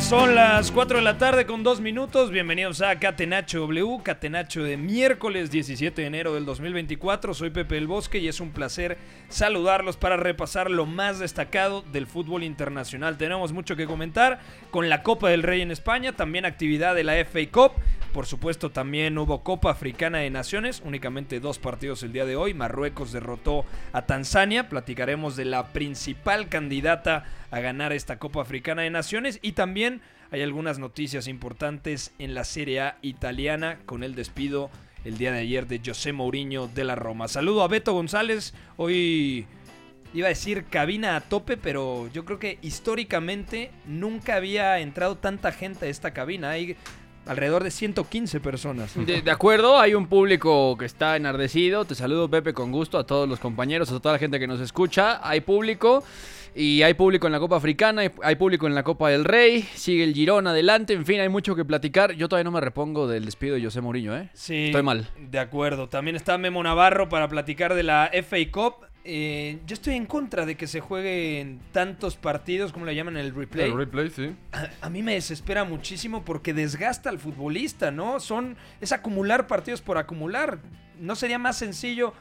[0.00, 2.30] Son las 4 de la tarde con 2 minutos.
[2.30, 7.32] Bienvenidos a Catenacho W, Catenacho de miércoles 17 de enero del 2024.
[7.32, 8.98] Soy Pepe El Bosque y es un placer
[9.30, 13.16] saludarlos para repasar lo más destacado del fútbol internacional.
[13.16, 17.14] Tenemos mucho que comentar con la Copa del Rey en España, también actividad de la
[17.24, 17.72] FA Cup.
[18.12, 22.52] Por supuesto, también hubo Copa Africana de Naciones, únicamente dos partidos el día de hoy.
[22.52, 24.68] Marruecos derrotó a Tanzania.
[24.68, 30.42] Platicaremos de la principal candidata a ganar esta Copa Africana de Naciones y también hay
[30.42, 34.70] algunas noticias importantes en la Serie A italiana con el despido
[35.04, 37.28] el día de ayer de José Mourinho de la Roma.
[37.28, 39.46] Saludo a Beto González, hoy
[40.14, 45.50] iba a decir cabina a tope, pero yo creo que históricamente nunca había entrado tanta
[45.52, 46.50] gente a esta cabina.
[47.26, 48.92] Alrededor de 115 personas.
[48.96, 51.84] De, de acuerdo, hay un público que está enardecido.
[51.84, 54.60] Te saludo, Pepe, con gusto a todos los compañeros, a toda la gente que nos
[54.60, 55.20] escucha.
[55.28, 56.02] Hay público.
[56.54, 59.62] Y hay público en la Copa Africana, hay- hay público en la Copa del Rey,
[59.74, 62.12] sigue el Girón adelante, en fin, hay mucho que platicar.
[62.12, 64.28] Yo todavía no me repongo del despido de José Mourinho, ¿eh?
[64.34, 65.08] Sí, Estoy mal.
[65.18, 65.88] De acuerdo.
[65.88, 68.74] También está Memo Navarro para platicar de la FA Cup.
[69.04, 73.34] Eh, yo estoy en contra de que se jueguen tantos partidos, como le llaman el
[73.34, 73.70] replay.
[73.70, 74.34] El replay, sí.
[74.52, 78.20] a, a mí me desespera muchísimo porque desgasta al futbolista, ¿no?
[78.20, 80.60] Son es acumular partidos por acumular.
[81.00, 82.14] ¿No sería más sencillo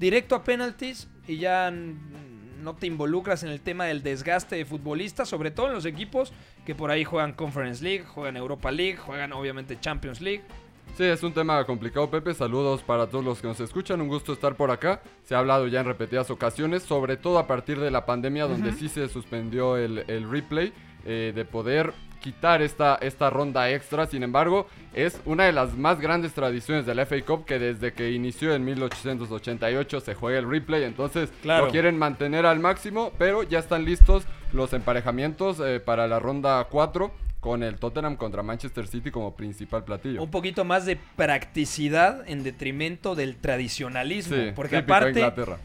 [0.00, 5.28] directo a penalties y ya no te involucras en el tema del desgaste de futbolistas,
[5.28, 6.32] sobre todo en los equipos
[6.64, 10.42] que por ahí juegan Conference League, juegan Europa League, juegan obviamente Champions League?
[10.96, 12.32] Sí, es un tema complicado, Pepe.
[12.32, 14.00] Saludos para todos los que nos escuchan.
[14.00, 15.02] Un gusto estar por acá.
[15.24, 18.72] Se ha hablado ya en repetidas ocasiones, sobre todo a partir de la pandemia, donde
[18.72, 20.72] sí se suspendió el, el replay,
[21.04, 24.06] eh, de poder quitar esta, esta ronda extra.
[24.06, 27.92] Sin embargo, es una de las más grandes tradiciones de la FA Cup que desde
[27.92, 30.84] que inició en 1888 se juega el replay.
[30.84, 31.66] Entonces Claro.
[31.66, 34.24] lo quieren mantener al máximo, pero ya están listos
[34.54, 37.10] los emparejamientos eh, para la ronda 4
[37.46, 40.20] con el Tottenham contra Manchester City como principal platillo.
[40.20, 44.34] Un poquito más de practicidad en detrimento del tradicionalismo.
[44.34, 45.58] Sí, porque aparte Inglaterra.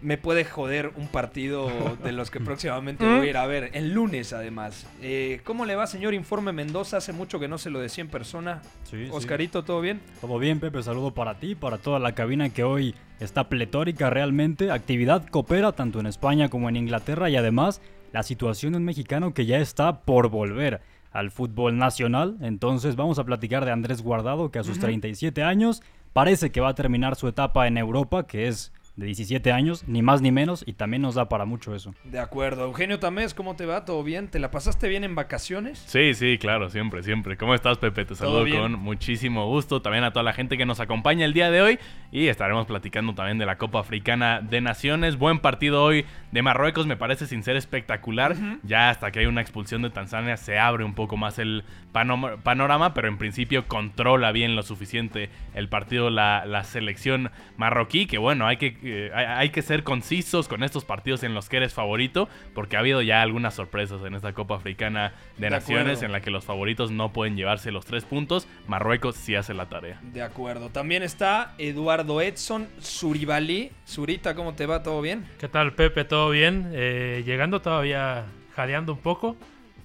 [0.00, 1.68] me puede joder un partido
[2.02, 3.72] de los que próximamente voy a ir a ver.
[3.74, 4.86] El lunes, además.
[5.02, 6.96] Eh, ¿Cómo le va, señor Informe Mendoza?
[6.96, 8.62] Hace mucho que no se lo decía en persona.
[8.84, 9.10] Sí, sí.
[9.12, 10.00] Oscarito, ¿todo bien?
[10.22, 10.82] Todo bien, Pepe.
[10.82, 14.70] Saludo para ti, para toda la cabina que hoy está pletórica realmente.
[14.70, 17.82] Actividad coopera tanto en España como en Inglaterra y además
[18.12, 20.80] la situación de un mexicano que ya está por volver
[21.12, 22.36] al fútbol nacional.
[22.40, 25.82] Entonces vamos a platicar de Andrés Guardado que a sus 37 años
[26.12, 30.02] parece que va a terminar su etapa en Europa, que es de 17 años, ni
[30.02, 31.94] más ni menos, y también nos da para mucho eso.
[32.04, 32.64] De acuerdo.
[32.64, 33.84] Eugenio Tamés, ¿cómo te va?
[33.84, 34.28] ¿Todo bien?
[34.28, 35.78] ¿Te la pasaste bien en vacaciones?
[35.86, 37.36] Sí, sí, claro, siempre, siempre.
[37.38, 38.04] ¿Cómo estás, Pepe?
[38.04, 39.80] Te saludo con muchísimo gusto.
[39.80, 41.78] También a toda la gente que nos acompaña el día de hoy.
[42.12, 45.16] Y estaremos platicando también de la Copa Africana de Naciones.
[45.16, 48.36] Buen partido hoy de Marruecos, me parece sin ser espectacular.
[48.64, 52.38] Ya hasta que hay una expulsión de Tanzania se abre un poco más el pano-
[52.42, 58.06] panorama, pero en principio controla bien lo suficiente el partido la, la selección marroquí.
[58.06, 61.48] Que bueno, hay que, eh, hay, hay que ser concisos con estos partidos en los
[61.48, 65.50] que eres favorito, porque ha habido ya algunas sorpresas en esta Copa Africana de, De
[65.50, 66.06] Naciones acuerdo.
[66.06, 68.46] en la que los favoritos no pueden llevarse los tres puntos.
[68.66, 70.00] Marruecos sí hace la tarea.
[70.02, 70.68] De acuerdo.
[70.70, 73.70] También está Eduardo Edson Suribali.
[73.84, 74.82] Surita, ¿cómo te va?
[74.82, 75.26] ¿Todo bien?
[75.38, 76.04] ¿Qué tal, Pepe?
[76.04, 76.70] ¿Todo bien?
[76.72, 79.36] Eh, llegando todavía jadeando un poco,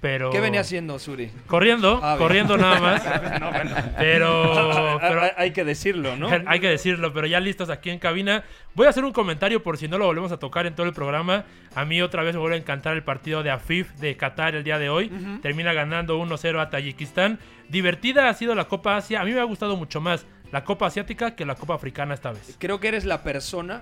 [0.05, 0.29] pero...
[0.29, 1.31] ¿Qué venía haciendo Suri?
[1.47, 3.03] Corriendo, Ah, corriendo nada más.
[3.39, 3.71] No, bueno.
[3.97, 6.29] Pero, pero Hay- hay que decirlo, ¿no?
[6.45, 8.43] hay que decirlo, pero ya listos aquí en cabina.
[8.75, 10.93] Voy a hacer un comentario por si no lo volvemos a tocar en todo el
[10.93, 11.45] programa.
[11.73, 14.63] A mí otra vez me vuelve a encantar el partido de Afif de Qatar el
[14.63, 15.11] día de hoy.
[15.41, 17.39] Termina ganando 1-0 a Tayikistán.
[17.69, 19.21] Divertida ha sido la Copa Asia.
[19.21, 22.31] A mí me ha gustado mucho más la Copa Asiática que la Copa Africana esta
[22.31, 22.55] vez.
[22.59, 23.81] Creo que eres la persona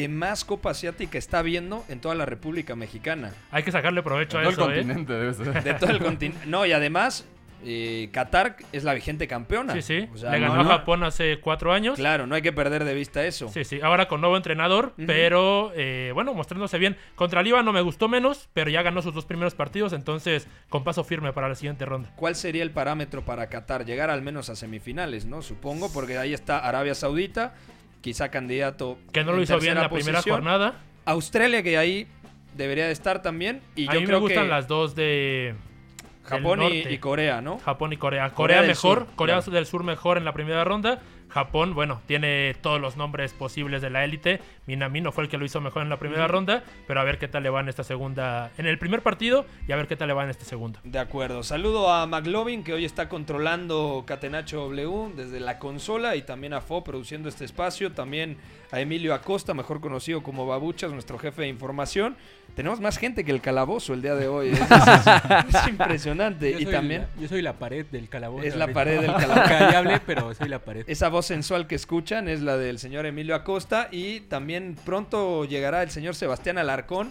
[0.00, 3.32] que más Copa Asiática está viendo en toda la República Mexicana.
[3.50, 4.94] Hay que sacarle provecho De a todo el eso, ¿eh?
[4.94, 5.62] continente debe ser.
[5.62, 6.46] De todo el continente.
[6.46, 7.26] No, y además,
[7.62, 9.74] eh, Qatar es la vigente campeona.
[9.74, 10.08] Sí, sí.
[10.14, 11.96] O sea, Le ganó no- a Japón hace cuatro años.
[11.96, 13.48] Claro, no hay que perder de vista eso.
[13.50, 13.80] Sí, sí.
[13.82, 16.96] Ahora con nuevo entrenador, pero eh, bueno, mostrándose bien.
[17.16, 21.04] Contra Líbano me gustó menos, pero ya ganó sus dos primeros partidos, entonces con paso
[21.04, 22.10] firme para la siguiente ronda.
[22.16, 23.84] ¿Cuál sería el parámetro para Qatar?
[23.84, 25.42] Llegar al menos a semifinales, ¿no?
[25.42, 27.52] Supongo, porque ahí está Arabia Saudita,
[28.00, 28.98] quizá candidato.
[29.12, 30.74] Que no lo hizo bien en la primera jornada.
[31.04, 32.06] Australia, que ahí
[32.56, 33.60] debería de estar también.
[33.76, 35.54] Y a yo mí creo me gustan que las dos de
[36.30, 37.58] Japón y, Corea, ¿no?
[37.58, 38.30] Japón y Corea.
[38.30, 39.52] Corea mejor, Sur, Corea claro.
[39.52, 41.00] del Sur mejor en la primera ronda.
[41.28, 44.40] Japón, bueno, tiene todos los nombres posibles de la élite.
[44.66, 47.28] Minamino fue el que lo hizo mejor en la primera ronda, pero a ver qué
[47.28, 50.08] tal le va en esta segunda, en el primer partido y a ver qué tal
[50.08, 50.80] le va en este segundo.
[50.82, 51.44] De acuerdo.
[51.44, 56.60] Saludo a McLovin, que hoy está controlando Catenacho W desde la consola, y también a
[56.60, 57.92] Fo produciendo este espacio.
[57.92, 58.36] También
[58.72, 62.16] a Emilio Acosta, mejor conocido como Babuchas, nuestro jefe de información.
[62.56, 64.48] Tenemos más gente que el calabozo el día de hoy.
[64.52, 66.19] Es, es- es impresionante.
[66.52, 68.44] Yo y soy también la- yo soy la pared del calabozo.
[68.44, 68.74] es la ahorita.
[68.80, 69.48] pared del calabozo.
[69.48, 70.84] Callable, pero soy la pared.
[70.86, 73.88] Esa voz sensual que escuchan es la del señor Emilio Acosta.
[73.90, 77.10] Y también pronto llegará el señor Sebastián Alarcón.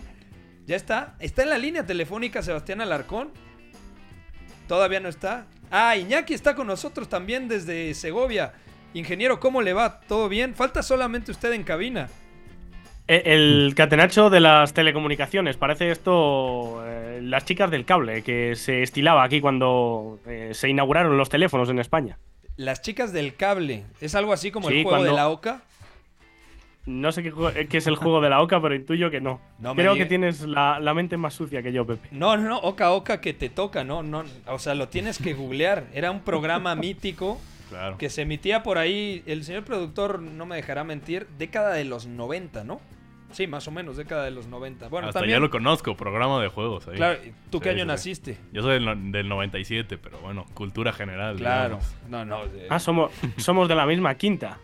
[0.68, 1.16] ¿Ya está?
[1.20, 3.32] ¿Está en la línea telefónica Sebastián Alarcón?
[4.68, 5.48] ¿Todavía no está?
[5.72, 8.54] Ah, Iñaki está con nosotros también desde Segovia.
[8.94, 10.00] Ingeniero, ¿cómo le va?
[10.02, 10.56] ¿Todo bien?
[10.56, 12.08] Falta solamente usted en cabina.
[13.10, 18.84] Eh, El catenacho de las telecomunicaciones, parece esto eh, las chicas del cable, que se
[18.84, 22.20] estilaba aquí cuando eh, se inauguraron los teléfonos en España.
[22.56, 23.84] Las chicas del cable.
[24.00, 25.64] ¿Es algo así como el juego de la oca?
[26.86, 29.40] No sé qué, es el juego de la oca, pero intuyo que no.
[29.76, 32.10] Creo que tienes la, la mente más sucia que yo, Pepe.
[32.12, 35.34] No, no, no, oca oca que te toca, no, no, o sea, lo tienes que
[35.34, 35.86] googlear.
[35.94, 37.40] Era un programa mítico
[37.70, 37.98] Claro.
[38.00, 42.08] que se emitía por ahí, el señor productor no me dejará mentir, década de los
[42.08, 42.82] 90, ¿no?
[43.32, 44.88] Sí, más o menos, década de los 90.
[44.90, 46.88] Bueno, Hasta también, ya lo conozco, programa de juegos.
[46.88, 46.96] ahí.
[46.96, 47.20] claro,
[47.52, 48.38] ¿tú qué Sí, año sí, naciste?
[48.52, 51.38] Yo soy del, no- del 97, pero bueno, cultura general.
[51.38, 51.96] Claro, digamos.
[52.10, 54.58] no, no, de, Ah, somos, somos de la misma quinta.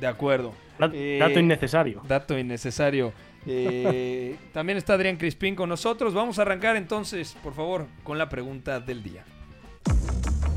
[0.00, 0.54] de acuerdo.
[0.78, 2.00] Dat- Eh, Dato innecesario.
[2.08, 3.12] Dato innecesario.
[3.46, 6.14] Eh, también está Adrián Crispín con nosotros.
[6.14, 9.22] Vamos a arrancar entonces, por favor, con la pregunta del día.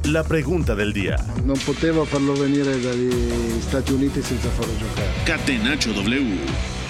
[0.05, 1.15] La pregunta del día.
[1.47, 3.11] Non poteva farlo venire dagli
[3.63, 5.07] Stati Uniti senza farlo giocare.
[5.23, 6.82] Catenacho W.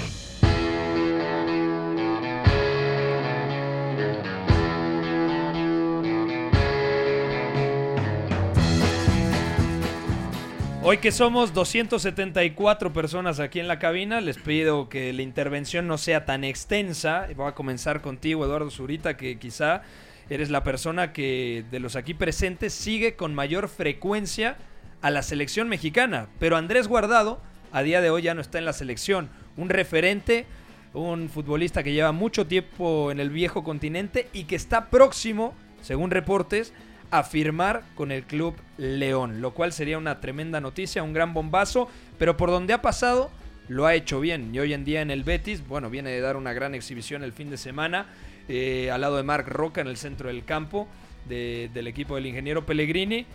[10.94, 15.98] Hoy que somos 274 personas aquí en la cabina, les pido que la intervención no
[15.98, 17.28] sea tan extensa.
[17.36, 19.82] Voy a comenzar contigo, Eduardo Zurita, que quizá
[20.30, 24.56] eres la persona que de los aquí presentes sigue con mayor frecuencia
[25.02, 26.28] a la selección mexicana.
[26.38, 27.42] Pero Andrés Guardado
[27.72, 29.32] a día de hoy ya no está en la selección.
[29.58, 30.46] Un referente,
[30.94, 36.12] un futbolista que lleva mucho tiempo en el viejo continente y que está próximo, según
[36.12, 36.72] reportes,
[37.18, 41.88] a firmar con el club León, lo cual sería una tremenda noticia, un gran bombazo,
[42.18, 43.30] pero por donde ha pasado
[43.70, 46.36] lo ha hecho bien y hoy en día en el Betis, bueno, viene de dar
[46.38, 48.08] una gran exhibición el fin de semana
[48.50, 50.88] eh, al lado de Marc Roca en el centro del campo
[51.30, 53.26] de- del equipo del ingeniero Pellegrini.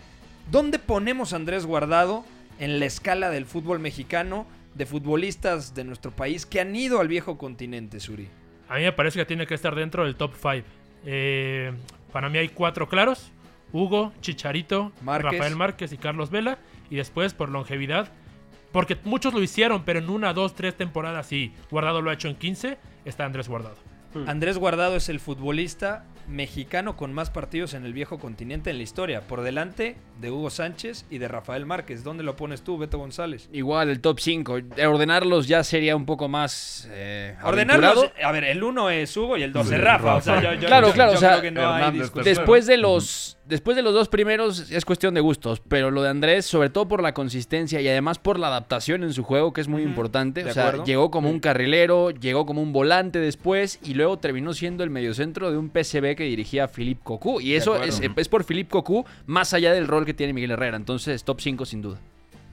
[0.50, 2.24] ¿Dónde ponemos a Andrés Guardado
[2.58, 7.08] en la escala del fútbol mexicano de futbolistas de nuestro país que han ido al
[7.08, 8.28] viejo continente, Suri?
[8.68, 10.66] A mí me parece que tiene que estar dentro del top 5.
[12.12, 13.30] para mí hay cuatro claros.
[13.72, 15.32] Hugo, Chicharito, Márquez.
[15.32, 16.58] Rafael Márquez y Carlos Vela.
[16.90, 18.08] Y después, por longevidad,
[18.72, 21.52] porque muchos lo hicieron, pero en una, dos, tres temporadas sí.
[21.70, 23.76] Guardado lo ha hecho en 15, está Andrés Guardado.
[24.26, 28.82] Andrés Guardado es el futbolista mexicano con más partidos en el viejo continente en la
[28.82, 32.04] historia, por delante de Hugo Sánchez y de Rafael Márquez.
[32.04, 33.48] ¿Dónde lo pones tú, Beto González?
[33.52, 34.58] Igual, el top 5.
[34.86, 36.88] Ordenarlos ya sería un poco más.
[36.90, 40.14] Eh, Ordenarlos, a ver, el 1 es Hugo y el 2 Sí, es Rafa.
[40.16, 42.02] O sea, yo, yo- Claro, yo- claro, yo o sea, creo que no hay Hernández
[42.02, 42.24] discusión.
[42.24, 42.40] tercero.
[42.42, 46.08] Después de los después de los dos primeros es cuestión de gustos, pero lo de
[46.10, 49.60] Andrés, sobre todo por la consistencia y además por la adaptación en su juego, que
[49.60, 50.44] es muy importante.
[50.44, 50.84] de O sea, acuerdo.
[50.84, 55.50] llegó como un carrilero, llegó como un volante después y luego terminó siendo el mediocentro
[55.50, 57.40] de un PSV que dirigía Philippe Cocu.
[57.40, 60.76] Y eso es, es por Philippe Cocu, más allá del rol que tiene Miguel Herrera.
[60.76, 61.98] Entonces, top 5 sin duda.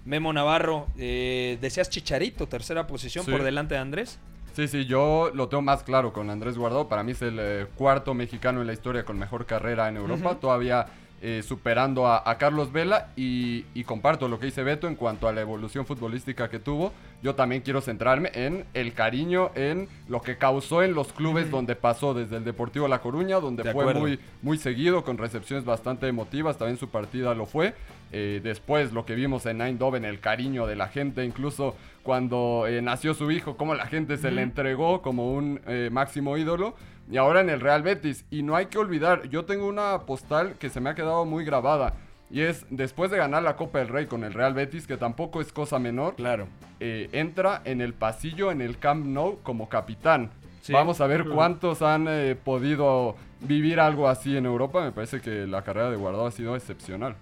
[0.06, 3.32] Memo Navarro, eh, decías Chicharito, tercera posición Sí.
[3.32, 4.20] por delante de Andrés.
[4.56, 6.88] Sí, sí, yo lo tengo más claro con Andrés Guardado.
[6.88, 10.32] Para mí es el eh, cuarto mexicano en la historia con mejor carrera en Europa.
[10.32, 10.40] Ujú.
[10.40, 10.86] Todavía
[11.22, 13.10] eh, superando a, a Carlos Vela.
[13.18, 16.94] Y, y comparto lo que dice Beto en cuanto a la evolución futbolística que tuvo.
[17.22, 21.76] Yo también quiero centrarme en el cariño, en lo que causó en los clubes donde
[21.76, 24.00] pasó, desde el Deportivo La Coruña, donde De fue acuerdo.
[24.00, 26.58] muy, muy seguido, con recepciones bastante emotivas.
[26.58, 27.74] También su partida lo fue.
[28.18, 32.82] Eh, después lo que vimos en Eindhoven, el cariño de la gente, incluso cuando eh,
[32.82, 36.76] nació su hijo, cómo la gente se le entregó como un eh, máximo ídolo.
[37.12, 38.26] Y ahora en el Real Betis.
[38.32, 41.44] Y no hay que olvidar, yo tengo una postal que se me ha quedado muy
[41.44, 41.94] grabada.
[42.32, 45.42] Y es después de ganar la Copa del Rey con el Real Betis, que tampoco
[45.42, 46.16] es cosa menor.
[46.16, 46.48] Claro.
[46.80, 50.32] eh, entra en el pasillo en el Camp Nou como capitán.
[50.62, 50.74] Sí.
[50.74, 54.84] Vamos a ver cuántos han eh, podido vivir algo así en Europa.
[54.84, 57.16] Me parece que la carrera de Guardado ha sido excepcional.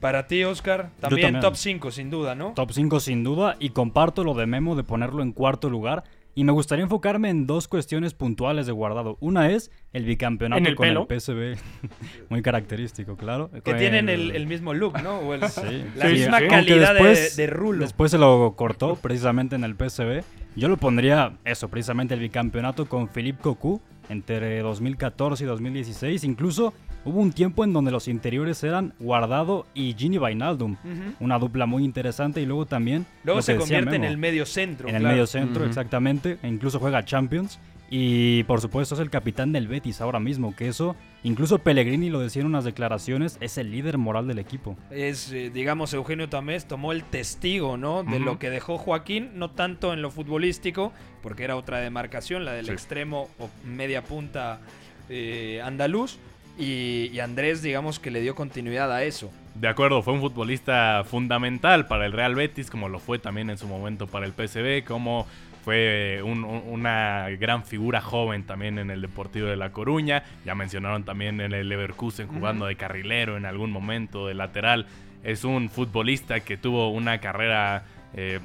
[0.00, 1.40] Para ti, Oscar, también, también.
[1.42, 2.52] top 5, sin duda, ¿no?
[2.54, 6.04] Top 5 sin duda y comparto lo de Memo de ponerlo en cuarto lugar.
[6.34, 9.16] Y me gustaría enfocarme en dos cuestiones puntuales de guardado.
[9.18, 11.06] Una es el bicampeonato En el con pelo.
[11.10, 11.56] el PSV.
[12.28, 13.50] Muy característico, claro.
[13.50, 15.18] Que Con tienen el, el mismo look, ¿no?
[15.18, 15.84] O el- Sí.
[15.96, 17.80] la Sí, misma aunque calidad de- después- de, rulo.
[17.80, 20.22] Después se lo cortó precisamente en el PSV.
[20.54, 26.22] Yo lo pondría, eso, precisamente el bicampeonato con Philippe Cocu entre 2014 y 2016.
[26.22, 26.72] Incluso
[27.04, 30.72] hubo un tiempo en donde los interiores eran Guardado y Gini Wijnaldum.
[30.72, 31.14] Ujú.
[31.20, 33.06] Una dupla muy interesante y luego también...
[33.24, 34.88] Luego se convierte en el medio centro.
[34.88, 36.38] En el medio centro, exactamente.
[36.42, 37.58] E incluso juega Champions.
[37.90, 42.20] Y por supuesto es el capitán del Betis ahora mismo, que eso, incluso Pellegrini lo
[42.20, 44.76] decía en unas declaraciones, es el líder moral del equipo.
[44.90, 48.04] Es, eh, digamos, Eugenio Tamés tomó el testigo, ¿no?
[48.04, 52.52] De lo que dejó Joaquín, no tanto en lo futbolístico, porque era otra demarcación, la
[52.52, 52.72] del Sí.
[52.72, 54.60] extremo o media punta
[55.08, 56.18] eh, andaluz.
[56.58, 59.30] Y, y Andrés, digamos, que le dio continuidad a eso.
[59.54, 63.58] De acuerdo, fue un futbolista fundamental para el Real Betis, como lo fue también en
[63.58, 65.26] su momento para el PSV, como
[65.64, 70.22] fue un- un- una gran figura joven también en el Deportivo de La Coruña.
[70.44, 74.86] Ya mencionaron también en el Leverkusen jugando de carrilero en algún momento, de lateral.
[75.24, 77.84] Es un futbolista que tuvo una carrera
[78.14, 78.40] eh,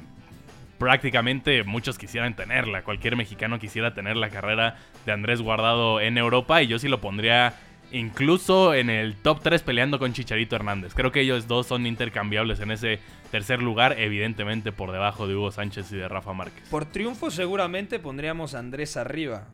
[0.77, 2.83] prácticamente muchos quisieran tenerla.
[2.83, 6.99] Cualquier mexicano quisiera tener la carrera de Andrés Guardado en Europa y yo sí lo
[6.99, 7.53] pondría
[7.93, 10.93] incluso en el top 3 peleando con Chicharito Hernández.
[10.93, 12.99] Creo que ellos dos son intercambiables en ese
[13.31, 16.67] tercer lugar, evidentemente por debajo de Hugo Sánchez y de Rafa Márquez.
[16.69, 19.47] Por triunfo seguramente pondríamos a Andrés arriba.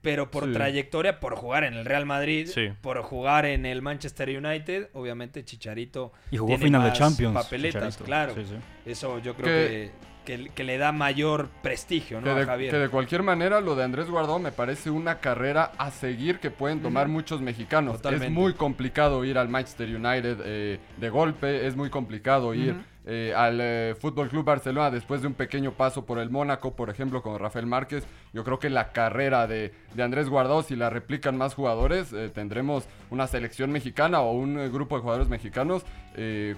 [0.00, 0.52] Pero por Sí.
[0.52, 2.70] trayectoria, por jugar en el Real Madrid, Sí.
[2.80, 7.34] por jugar en el Manchester United, obviamente Chicharito Y jugó tiene final de más Champions,
[7.34, 8.04] papeletas, Chicharito.
[8.04, 8.34] claro.
[8.34, 8.56] Sí, sí.
[8.90, 9.90] Eso yo creo Que- que,
[10.24, 12.24] que, que le da mayor prestigio, ¿no?
[12.24, 12.70] Que a de, Javier.
[12.70, 16.50] que de cualquier manera, lo de Andrés Guardado me parece una carrera a seguir que
[16.50, 17.96] pueden tomar muchos mexicanos.
[17.96, 18.26] Totalmente.
[18.26, 22.91] Es muy complicado ir al Manchester United eh, de golpe, es muy complicado ir.
[23.04, 26.88] Eh, al eh, Fútbol Club Barcelona después de un pequeño paso por el Mónaco, por
[26.90, 28.04] ejemplo, con Rafael Márquez.
[28.32, 32.30] Yo creo que la carrera de, de Andrés Guardado, si la replican más jugadores, eh,
[32.32, 35.84] tendremos una selección mexicana o un grupo de jugadores mexicanos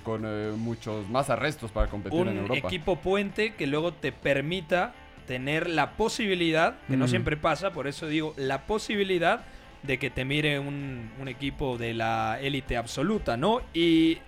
[0.02, 2.66] con muchos más arrestos para competir en un Europa.
[2.66, 4.92] equipo puente que luego te permita
[5.28, 7.10] tener la posibilidad, que no Ujú.
[7.10, 9.44] siempre pasa, por eso digo, la posibilidad
[9.84, 13.60] de que te mire un, un equipo de la élite absoluta, ¿no?
[13.72, 14.18] Y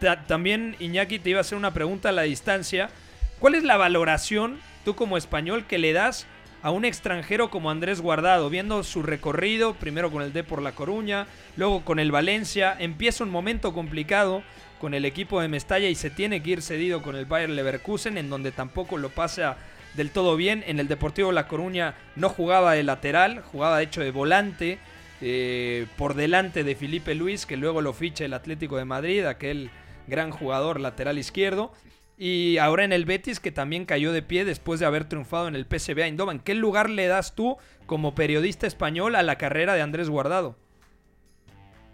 [0.00, 2.90] ta- también, Iñaki, te iba a hacer una pregunta a la distancia.
[3.38, 6.26] ¿Cuál es la valoración, tú como español, que le das
[6.62, 10.72] a un extranjero como Andrés Guardado, viendo su recorrido, primero con el D por La
[10.72, 11.26] Coruña,
[11.56, 14.42] luego con el Valencia, empieza un momento complicado
[14.78, 18.18] con el equipo de Mestalla y se tiene que ir cedido con el Bayer Leverkusen,
[18.18, 19.56] en donde tampoco lo pasa
[19.94, 20.62] del todo bien.
[20.66, 24.78] En el Deportivo La Coruña no jugaba de lateral, jugaba de hecho de volante,
[25.22, 29.70] eh, por delante de Felipe Luis, que luego lo ficha el Atlético de Madrid, aquel
[30.06, 31.72] gran jugador lateral izquierdo.
[32.16, 35.56] Y ahora en el Betis, que también cayó de pie después de haber triunfado en
[35.56, 36.40] el PSV Eindhoven.
[36.40, 40.56] ¿Qué lugar le das tú como periodista español a la carrera de Andrés Guardado?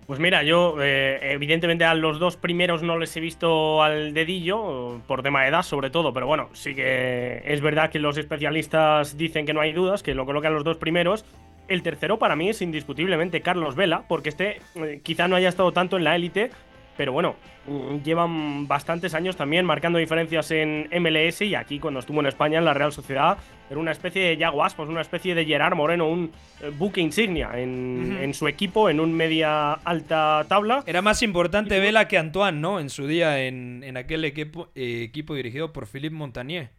[0.07, 5.01] Pues mira, yo eh, evidentemente a los dos primeros no les he visto al dedillo,
[5.09, 9.17] por tema de edad sobre todo, pero bueno, sí que es verdad que los especialistas
[9.17, 11.25] dicen que no hay dudas, que lo colocan los dos primeros.
[11.67, 15.73] El tercero para mí es indiscutiblemente Carlos Vela, porque este eh, quizá no haya estado
[15.73, 16.51] tanto en la élite,
[16.97, 17.37] pero bueno,
[17.67, 22.59] mm, llevan bastantes años también marcando diferencias en MLS y aquí cuando estuvo en España
[22.59, 23.39] en la Real Sociedad
[23.69, 26.31] era una especie de Yago Aspas, una especie de Gerard Moreno, un
[26.63, 30.85] eh, buque insignia en, su equipo, en un media alta tabla.
[30.87, 32.79] Era más importante Vela que Antoine, ¿no?
[32.79, 36.71] En su día en, en aquel equipo, eh, equipo dirigido por Philippe Montagnier.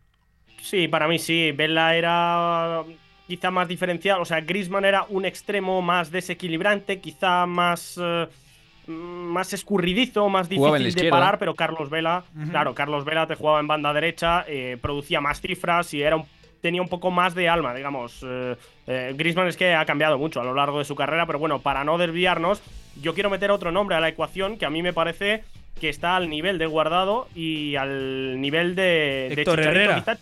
[0.61, 1.51] Sí, para mí sí.
[1.51, 2.83] Vela era
[3.27, 4.21] quizá más diferenciado.
[4.21, 7.99] O sea, Grisman era un extremo más desequilibrante, quizá más.
[8.01, 8.27] eh,
[8.87, 10.63] más escurridizo, más difícil
[10.95, 15.19] de parar, pero Carlos Vela, claro, Carlos Vela te jugaba en banda derecha, eh, producía
[15.21, 16.25] más cifras y era un-
[16.61, 18.23] tenía un poco más de alma, digamos.
[18.25, 18.55] Eh,
[18.87, 21.59] eh, Griezmann es que ha cambiado mucho a lo largo de su carrera, pero bueno,
[21.59, 22.61] para no desviarnos,
[23.01, 25.43] yo quiero meter otro nombre a la ecuación que a mí me parece
[25.79, 29.59] que está al nivel de Guardado y al nivel de, de Héctor.
[29.59, 29.95] Herrera.
[29.99, 30.13] Quizá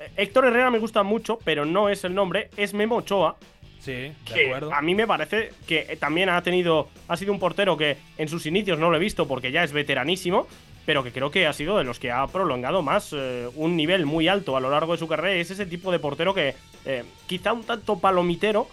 [0.00, 3.36] eh, Héctor Herrera me gusta mucho, pero no es el nombre, es Memo Ochoa.
[3.82, 4.72] Sí, de que acuerdo.
[4.74, 8.46] a mí me parece que también ha tenido ha sido un portero que en sus
[8.46, 10.46] inicios no lo he visto porque ya es veteranísimo
[10.86, 14.06] pero que creo que ha sido de los que ha prolongado más eh, un nivel
[14.06, 17.02] muy alto a lo largo de su carrera es ese tipo de portero que eh,
[17.26, 18.68] quizá un tanto palomitero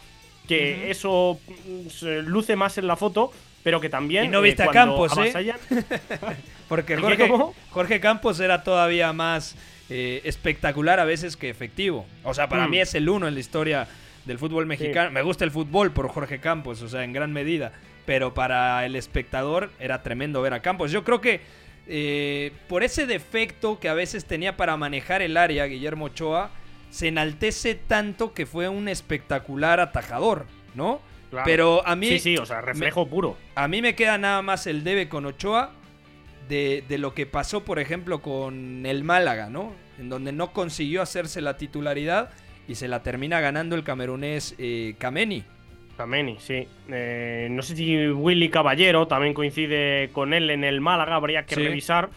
[0.47, 3.31] que eso mm, se luce más en la foto
[3.63, 5.53] pero que también Y no eh, viste a cuando Campos, ¿eh?
[6.69, 7.53] Porque ¿El qué, Jorge?
[7.71, 9.55] Jorge Campos era todavía más
[9.89, 12.05] eh, espectacular a veces que efectivo.
[12.23, 12.69] O sea, para Mm.
[12.71, 13.87] mí es el uno en la historia
[14.25, 15.11] del fútbol mexicano.
[15.11, 17.71] Me gusta el fútbol por Jorge Campos, o sea, en gran medida.
[18.05, 20.91] Pero para el espectador era tremendo ver a Campos.
[20.91, 21.41] Yo creo que
[21.87, 26.51] eh, por ese defecto que a veces tenía para manejar el área, Guillermo Ochoa,
[26.91, 30.45] se enaltece tanto que fue un espectacular atajador,
[30.75, 31.01] ¿no?
[31.29, 31.45] Claro.
[31.45, 32.07] Pero a mí...
[32.07, 35.27] sí sí o sea reflejo puro A mí me queda nada más el debe con
[35.27, 35.73] Ochoa
[36.47, 39.73] de, de lo que pasó, por ejemplo, con el Málaga, ¿no?
[39.99, 42.31] En donde no consiguió hacerse la titularidad
[42.69, 45.43] y se la termina ganando el camerunés eh, Kameni.
[45.97, 46.65] Kameni, sí.
[46.89, 51.55] Eh, no sé si Willy Caballero también coincide con él en el Málaga, habría que
[51.55, 51.63] Sí.
[51.63, 52.09] revisar.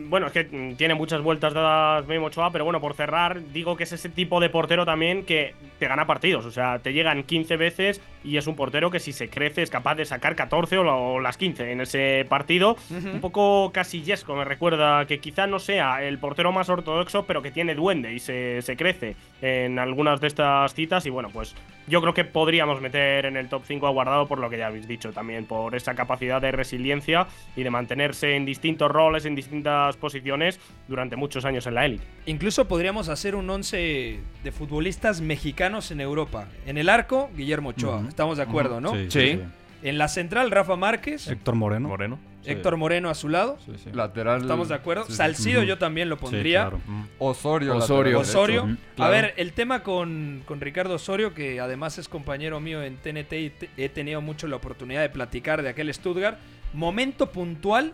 [0.00, 0.44] Bueno, es que
[0.78, 4.38] tiene muchas vueltas dadas Memo Ochoa, pero bueno, por cerrar, digo que es ese tipo
[4.40, 6.46] de portero también que te gana partidos.
[6.46, 9.70] O sea, te llegan 15 veces y es un portero que si se crece es
[9.70, 12.76] capaz de sacar 14 o, la- o las 15 en ese partido.
[13.14, 17.50] Un poco casillesco, me recuerda que quizá no sea el portero más ortodoxo, pero que
[17.50, 21.06] tiene duende y se, se crece en algunas de estas citas.
[21.06, 21.54] Y bueno, pues
[21.86, 24.66] yo creo que podríamos meter en el top 5 a Guardado por lo que ya
[24.66, 29.34] habéis dicho también, por esa capacidad de resiliencia y de mantenerse en distintos roles, en
[29.34, 32.04] distintas posiciones durante muchos años en la élite.
[32.26, 36.46] Incluso podríamos hacer un once de futbolistas mexicanos en Europa.
[36.66, 38.02] En el arco, Guillermo Ochoa.
[38.08, 38.80] Estamos de acuerdo.
[38.80, 38.92] ¿no?
[38.94, 39.40] Sí, sí, sí.
[39.82, 41.28] En la central, Rafa Márquez.
[41.28, 41.88] Héctor Moreno.
[41.88, 42.18] Moreno.
[42.44, 43.58] Héctor Moreno a su lado.
[43.64, 43.90] Sí, sí.
[43.92, 44.40] Lateral.
[44.40, 45.04] ¿Estamos de acuerdo?
[45.04, 45.16] sí, sí.
[45.18, 46.62] Salcido yo también lo Sí, pondría.
[46.62, 46.80] claro.
[47.18, 47.76] Osorio.
[47.76, 48.18] Osorio.
[48.20, 48.76] Osorio.
[48.98, 53.32] A ver, el tema con, con Ricardo Osorio, que además es compañero mío en TNT
[53.34, 56.38] y te- he tenido mucho la oportunidad de platicar de aquel Stuttgart.
[56.72, 57.92] Momento puntual.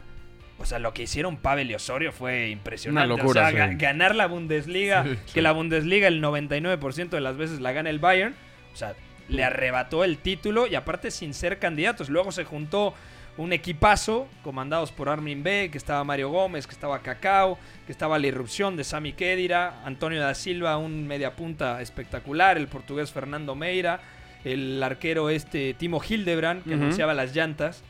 [0.58, 3.12] O sea, lo que hicieron Pavel y Osorio fue impresionante.
[3.12, 3.74] Una locura, O sea, sí.
[3.76, 5.40] ganar la Bundesliga, Sí, que sí.
[5.40, 8.34] la Bundesliga el 99% de las veces la gana el Bayern.
[8.72, 8.94] O sea,
[9.28, 12.08] le arrebató el título y aparte sin ser candidatos.
[12.08, 12.94] Luego se juntó
[13.36, 18.18] un equipazo comandados por Armin B, que estaba Mario Gómez, que estaba Cacao, que estaba
[18.18, 24.00] la irrupción de Sami Khedira, Antonio da Silva, un mediapunta espectacular, el portugués Fernando Meira,
[24.44, 27.82] el arquero este Timo Hildebrand, que anunciaba las llantas.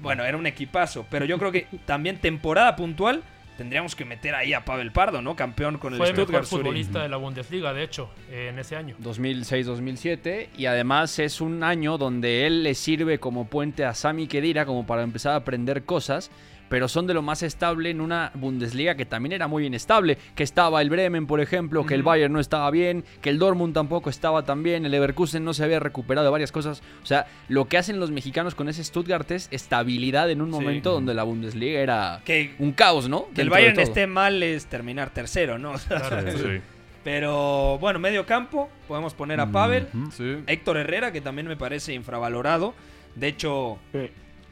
[0.00, 3.22] Bueno, era un equipazo, pero yo creo que también temporada puntual
[3.60, 5.36] tendríamos que meter ahí a Pavel Pardo, ¿no?
[5.36, 6.62] Campeón con el Fue el mejor Stuttgart Zurich.
[6.64, 8.96] futbolista de la Bundesliga, de hecho, en ese año.
[9.02, 14.64] 2006-2007 y además es un año donde él le sirve como puente a Sami Khedira
[14.64, 16.30] como para empezar a aprender cosas,
[16.70, 20.42] pero son de lo más estable en una Bundesliga que también era muy inestable, que
[20.42, 22.02] estaba el Bremen, por ejemplo, que el.
[22.02, 25.64] Bayern no estaba bien, que el Dortmund tampoco estaba tan bien, el Leverkusen no se
[25.64, 29.30] había recuperado de varias cosas, o sea, lo que hacen los mexicanos con ese Stuttgart
[29.32, 30.52] es estabilidad en un Sí.
[30.54, 33.24] momento donde la Bundesliga era Que, un caos, ¿no?
[33.34, 35.72] que el Dentro Bayern esté mal es terminar tercero, ¿no?
[35.88, 36.30] Claro.
[36.38, 36.60] Sí.
[37.02, 39.88] Pero bueno, medio campo, podemos poner a Pavel.
[40.12, 40.36] Sí.
[40.46, 42.74] Héctor Herrera, que también me parece infravalorado.
[43.14, 43.78] De hecho,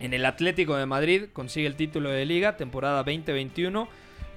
[0.00, 3.88] en el Atlético de Madrid consigue el título de liga, temporada 2021.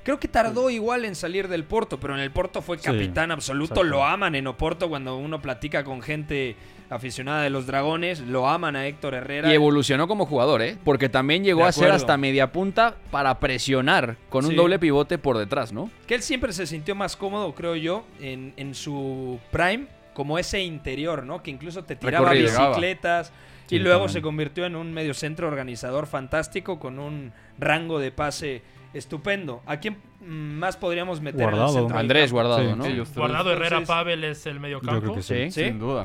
[0.03, 3.29] Creo que tardó igual en salir del Porto, pero en el Porto fue Sí, capitán
[3.31, 3.73] absoluto.
[3.75, 3.83] exacto.
[3.83, 6.55] Lo aman en Oporto cuando uno platica con gente
[6.89, 8.19] aficionada de los dragones.
[8.21, 9.51] Lo aman a Héctor Herrera.
[9.51, 10.75] Y evolucionó como jugador, ¿eh?
[10.83, 14.57] Porque también llegó a ser hasta media punta para presionar con un Sí.
[14.57, 15.91] doble pivote por detrás, ¿no?
[16.07, 20.61] Que él siempre se sintió más cómodo, creo yo, en, en su prime, como ese
[20.61, 21.41] interior, ¿no?
[21.43, 22.67] Que incluso te tiraba Recorrido.
[22.69, 23.31] bicicletas.
[23.67, 24.13] Sí, y luego también.
[24.13, 28.61] se convirtió en un mediocentro organizador fantástico con un rango de pase
[28.93, 29.61] estupendo.
[29.65, 30.25] ¿A quién mm,
[30.59, 31.79] más podríamos meter en Guardado.
[31.79, 32.31] el del Andrés?
[32.33, 33.05] Guardado, Sí, ¿no?
[33.15, 35.15] Guardado Herrera Entonces- Pavel es el medio Yo creo campo.
[35.15, 35.49] que sí.
[35.51, 35.63] Sí.
[35.63, 36.03] Sin duda.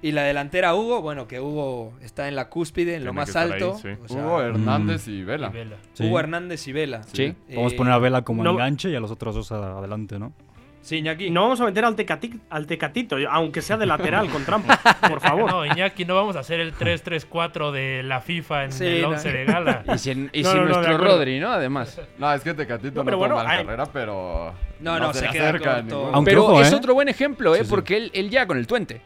[0.00, 3.74] Y la delantera Hugo, bueno, que Hugo está en la cúspide, en lo más alto.
[3.74, 4.00] ahí, sí.
[4.02, 5.48] O sea, Hugo Hernández y Vela.
[5.48, 5.76] Y Vela.
[5.92, 6.04] Sí.
[6.06, 7.02] Hugo Hernández y Vela.
[7.04, 7.34] Sí.
[7.54, 9.78] Vamos a Eh, poner a Vela como no- enganche y a los otros dos a-
[9.78, 10.32] adelante, ¿no?
[10.84, 11.30] Sí, Iñaki.
[11.30, 15.18] No vamos a meter al, Tecati- al Tecatito, aunque sea de lateral con trampa, por
[15.20, 15.50] favor.
[15.50, 19.08] No, Iñaki, no vamos a hacer el 3-3-4 de la FIFA en Sí, el no.
[19.08, 19.82] 11 de gala.
[19.94, 20.98] Y sin, y No, sin no, no, nuestro.
[20.98, 21.48] Rodri, ¿no?
[21.50, 21.98] Además.
[22.18, 24.52] No, es que Tecatito No, no, pero bueno, hay- carrera, pero.
[24.80, 26.10] No, no, se le queda acerca a corto.
[26.12, 26.76] Aunque Pero ojo, es ¿eh?
[26.76, 27.60] otro buen ejemplo, ¿eh?
[27.60, 27.70] Sí, sí.
[27.70, 29.00] Porque él, él ya con el tuente.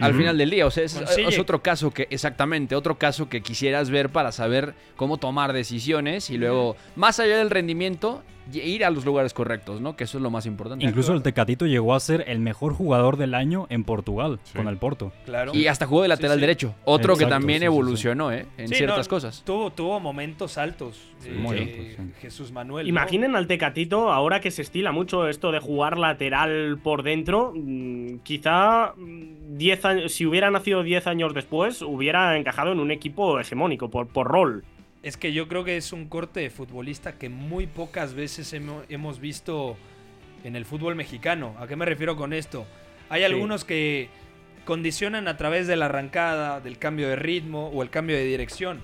[0.00, 0.96] Al final del día, o sea, es,
[1.38, 6.38] otro caso que, exactamente, otro caso que quisieras ver para saber cómo tomar decisiones y
[6.38, 9.96] luego, más allá del rendimiento, ir a los lugares correctos, ¿no?
[9.96, 10.84] Que eso es lo más importante.
[10.84, 14.56] Incluso el Tecatito llegó a ser el mejor jugador del año en Portugal Sí.
[14.56, 15.12] con el Porto.
[15.24, 15.52] Claro.
[15.54, 16.40] Y hasta jugó de lateral sí.
[16.40, 16.74] derecho.
[16.84, 17.74] Otro que también sí, sí, sí.
[17.74, 18.46] evolucionó, ¿eh?
[18.58, 19.42] En Sí, ciertas no, cosas.
[19.44, 21.00] Tuvo, tuvo momentos altos.
[21.24, 22.12] eh, muy eh, altos, sí.
[22.20, 22.86] Jesús Manuel.
[22.86, 22.88] ¿no?
[22.90, 28.18] Imaginen al Tecatito, ahora que se estila mucho esto de jugar lateral por dentro, mm,
[28.22, 33.38] quizá mm, 10 años, si hubiera nacido 10 años después, hubiera encajado en un equipo
[33.40, 34.64] hegemónico por, por rol.
[35.04, 38.82] Es que yo creo que es un corte de futbolista que muy pocas veces hemo-
[38.88, 39.76] hemos visto
[40.44, 41.54] en el fútbol mexicano.
[41.60, 42.66] ¿A qué me refiero con esto?
[43.10, 43.26] Hay Sí.
[43.26, 44.08] algunos que
[44.64, 48.80] condicionan a través de la arrancada, del cambio de ritmo o el cambio de dirección.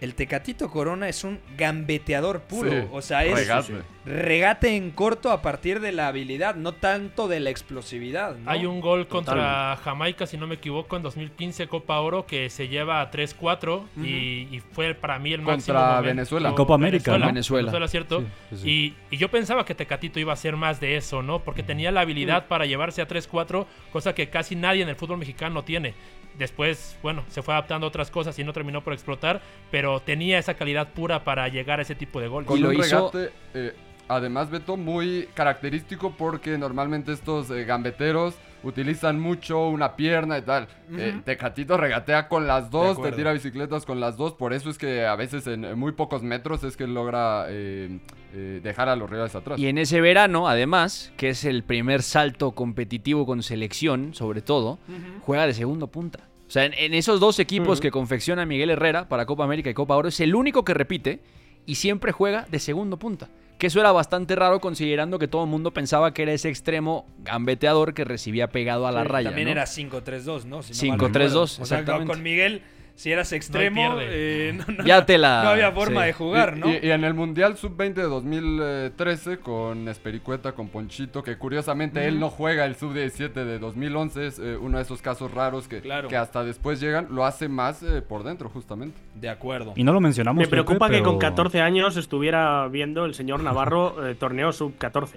[0.00, 2.70] El Tecatito Corona es un gambeteador puro.
[2.70, 3.74] Sí, o sea, es regate.
[4.04, 8.36] regate en corto a partir de la habilidad, no tanto de la explosividad.
[8.36, 8.50] ¿no?
[8.50, 9.82] Hay un gol contra Totalmente.
[9.84, 14.54] Jamaica, si no me equivoco, en 2015 Copa Oro que se lleva a 3-4 y,
[14.54, 16.02] y fue para mí el Contra máximo momento.
[16.02, 16.48] Venezuela.
[16.50, 17.26] En Copa América, ¿no?
[17.26, 17.88] Venezuela, Venezuela.
[17.88, 18.20] ¿cierto?
[18.20, 18.70] Sí, sí, sí.
[19.10, 21.40] Y, y yo pensaba que Tecatito iba a ser más de eso, ¿no?
[21.40, 25.18] Porque tenía la habilidad para llevarse a 3-4, cosa que casi nadie en el fútbol
[25.18, 25.94] mexicano tiene.
[26.38, 30.38] Después, bueno, se fue adaptando a otras cosas y no terminó por explotar, pero tenía
[30.38, 32.46] esa calidad pura para llegar a ese tipo de goles.
[32.48, 33.74] Con Y lo un hizo- regate, eh,
[34.08, 40.68] además, Beto, muy característico porque normalmente estos eh, gambeteros utilizan mucho una pierna y tal.
[40.96, 44.78] Eh, Tecatito regatea con las dos, te tira bicicletas con las dos, por eso es
[44.78, 47.98] que a veces en, en muy pocos metros es que logra eh,
[48.34, 49.58] eh, dejar a los rivales atrás.
[49.58, 54.78] Y en ese verano, además, que es el primer salto competitivo con selección, sobre todo,
[55.22, 56.20] juega de segundo punta.
[56.48, 59.74] O sea, en, en esos dos equipos que confecciona Miguel Herrera para Copa América y
[59.74, 61.20] Copa Oro, es el único que repite
[61.66, 63.28] y siempre juega de segundo punta.
[63.58, 67.06] Que eso era bastante raro considerando que todo el mundo pensaba que era ese extremo
[67.24, 69.30] gambeteador que recibía pegado a la Sí, raya.
[69.30, 69.52] También ¿no?
[69.52, 70.62] era 5-3-2, ¿no?
[70.62, 71.62] Si no 5-3-2, mal recuerdo.
[71.62, 72.62] O sea, con Miguel,
[72.96, 76.06] si eras extremo, eh, no, no- Ya te la- no había forma sí.
[76.08, 76.68] de jugar, Y- ¿no?
[76.72, 82.18] Y, y en el Mundial Sub-20 de 2013 con Espericueta, con Ponchito, que curiosamente él
[82.18, 86.08] no juega el Sub-17 de 2011, es eh, uno de esos casos raros que, Claro.
[86.08, 88.98] que hasta después llegan, lo hace más eh, por dentro justamente.
[89.14, 89.74] De acuerdo.
[89.76, 90.40] Y no lo mencionamos.
[90.40, 94.52] Me preocupa Pepe, que con pero- 14 años estuviera viendo el señor Navarro eh, torneo
[94.52, 95.10] sub-14.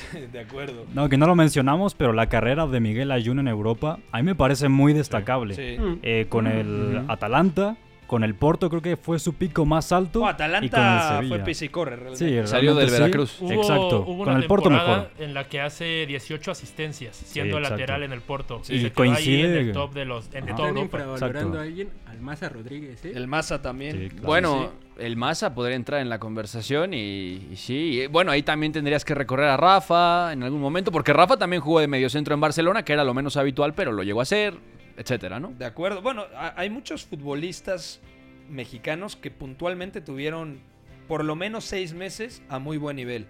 [0.32, 0.84] de acuerdo.
[0.94, 4.24] No, que no lo mencionamos, pero la carrera de Miguel Ayun en Europa a mí
[4.24, 5.54] me parece muy destacable.
[5.54, 5.80] Sí.
[5.80, 5.98] Mm.
[6.02, 7.76] Eh, con el Atalanta,
[8.12, 10.18] con el Porto creo que fue su pico más alto.
[10.20, 11.34] Oh, y con el Atalanta Sevilla.
[11.36, 12.42] fue pis y corre, realmente.
[12.42, 12.92] Sí, Salió del sí.
[12.92, 13.36] Veracruz.
[13.40, 14.00] Hubo, Exacto.
[14.06, 15.08] hubo con una el Porto mejor.
[15.18, 18.60] en la que hace 18 asistencias, siendo lateral en el Porto.
[18.64, 20.56] Sí, y se quedó ahí coincide- en el top de los en Ajá.
[20.56, 20.82] toda Están Europa.
[20.98, 21.58] infravalorando Exacto.
[21.58, 23.12] a alguien, Almaza Rodríguez, ¿eh?
[23.14, 23.98] El Maza también.
[23.98, 24.26] Sí, claro.
[24.26, 26.98] Bueno, el Maza podría entrar en la conversación y,
[27.50, 28.02] y sí.
[28.02, 31.62] y bueno, ahí también tendrías que recorrer a Rafa en algún momento, porque Rafa también
[31.62, 34.54] jugó de mediocentro en Barcelona, que era lo menos habitual, pero lo llegó a hacer,
[34.96, 35.52] etcétera, ¿no?
[35.56, 36.02] De acuerdo.
[36.02, 36.24] Bueno,
[36.56, 38.00] hay muchos futbolistas
[38.48, 40.60] mexicanos que puntualmente tuvieron
[41.08, 43.26] por lo menos seis meses a muy buen nivel.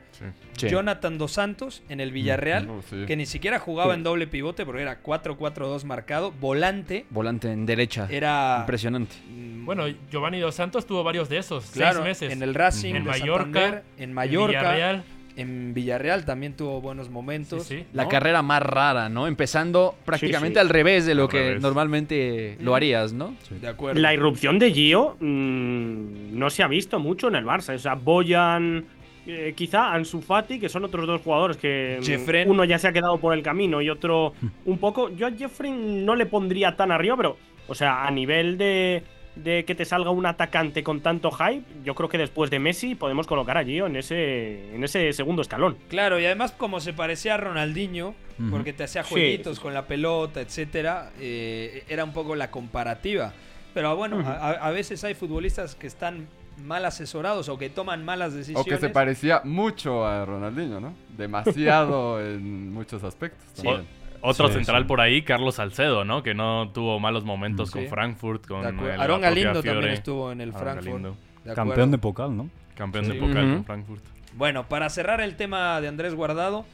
[0.56, 0.68] Sí.
[0.68, 3.04] Jonathan Dos Santos en el Villarreal, Oh, sí.
[3.06, 6.32] que ni siquiera jugaba en doble pivote porque era 4-4-2 marcado.
[6.32, 8.06] Volante Volante en derecha.
[8.10, 8.58] era...
[8.60, 9.16] Impresionante.
[9.28, 12.32] mm, Bueno, Giovanni Dos Santos tuvo varios de esos, claro, seis meses.
[12.32, 15.04] en el Racing, En de Mallorca, Santander, en en Mallorca, Villarreal.
[15.36, 17.64] En Villarreal también tuvo buenos momentos.
[17.64, 17.84] Sí, sí.
[17.92, 19.26] La carrera más rara, ¿no?
[19.26, 20.60] Empezando prácticamente sí.
[20.60, 21.62] al revés de lo Al que revés.
[21.62, 23.34] normalmente lo harías, ¿no?
[23.50, 24.00] De acuerdo.
[24.00, 27.74] La irrupción de Gio mm, no se ha visto mucho en el Barça.
[27.74, 28.84] O sea, Boyan,
[29.26, 32.50] eh, quizá Ansu Fati, que son otros dos jugadores que mm, Jeffren.
[32.50, 35.08] uno ya se ha quedado por el camino y otro un poco.
[35.10, 37.36] Yo a Jeffrey no le pondría tan arriba, pero,
[37.68, 39.02] o sea, a nivel de,
[39.34, 42.94] de que te salga un atacante con tanto hype, yo creo que después de Messi
[42.94, 45.76] podemos colocar a Gio en ese, en ese segundo escalón.
[45.88, 48.14] Claro, y además como se parecía a Ronaldinho,
[48.50, 53.32] porque te hacía jueguitos sí, con la pelota, etcétera, eh, era un poco la comparativa.
[53.72, 56.26] Pero bueno, a, a- a veces hay futbolistas que están
[56.62, 58.66] mal asesorados o que toman malas O decisiones.
[58.66, 60.94] que se parecía mucho a Ronaldinho, ¿no?
[61.16, 63.46] Demasiado en muchos aspectos.
[63.54, 63.86] también.
[64.22, 64.88] Otro Sí, central sí.
[64.88, 66.22] por ahí, Carlos Salcedo, ¿no?
[66.22, 67.78] Que no tuvo malos momentos Sí.
[67.80, 68.66] con Frankfurt, con el-
[69.00, 69.70] Aarón propia Galindo Fiore.
[69.78, 71.16] también estuvo en el Frankfurt.
[71.44, 72.48] De Campeón de Pocal, ¿no?
[72.76, 73.12] Campeón Sí.
[73.12, 74.02] de Pocal con Frankfurt.
[74.34, 76.64] Bueno, para cerrar el tema de Andrés Guardado,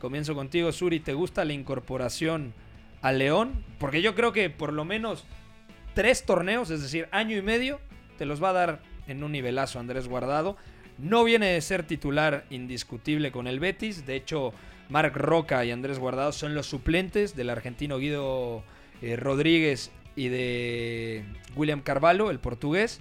[0.00, 1.00] comienzo contigo, Suri.
[1.00, 2.52] ¿Te gusta la incorporación
[3.02, 3.52] a León?
[3.78, 5.24] Porque yo creo que por lo menos
[5.94, 7.80] tres torneos, es decir, año y medio,
[8.18, 10.56] te los va a dar en un nivelazo Andrés Guardado.
[10.98, 14.06] No viene de ser titular indiscutible con el Betis.
[14.06, 14.52] De hecho,
[14.88, 18.62] Marc Roca y Andrés Guardado son los suplentes del argentino Guido
[19.02, 23.00] eh, Rodríguez y de William Carvalho, el portugués.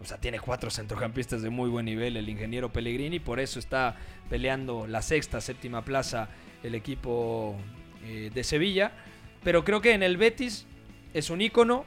[0.00, 3.96] O sea, tiene cuatro centrocampistas de muy buen nivel el ingeniero Pellegrini, por eso está
[4.28, 6.28] peleando la sexta, séptima plaza
[6.62, 7.56] el equipo
[8.04, 8.92] eh, de Sevilla.
[9.42, 10.66] Pero creo que en el Betis
[11.14, 11.84] es un ícono,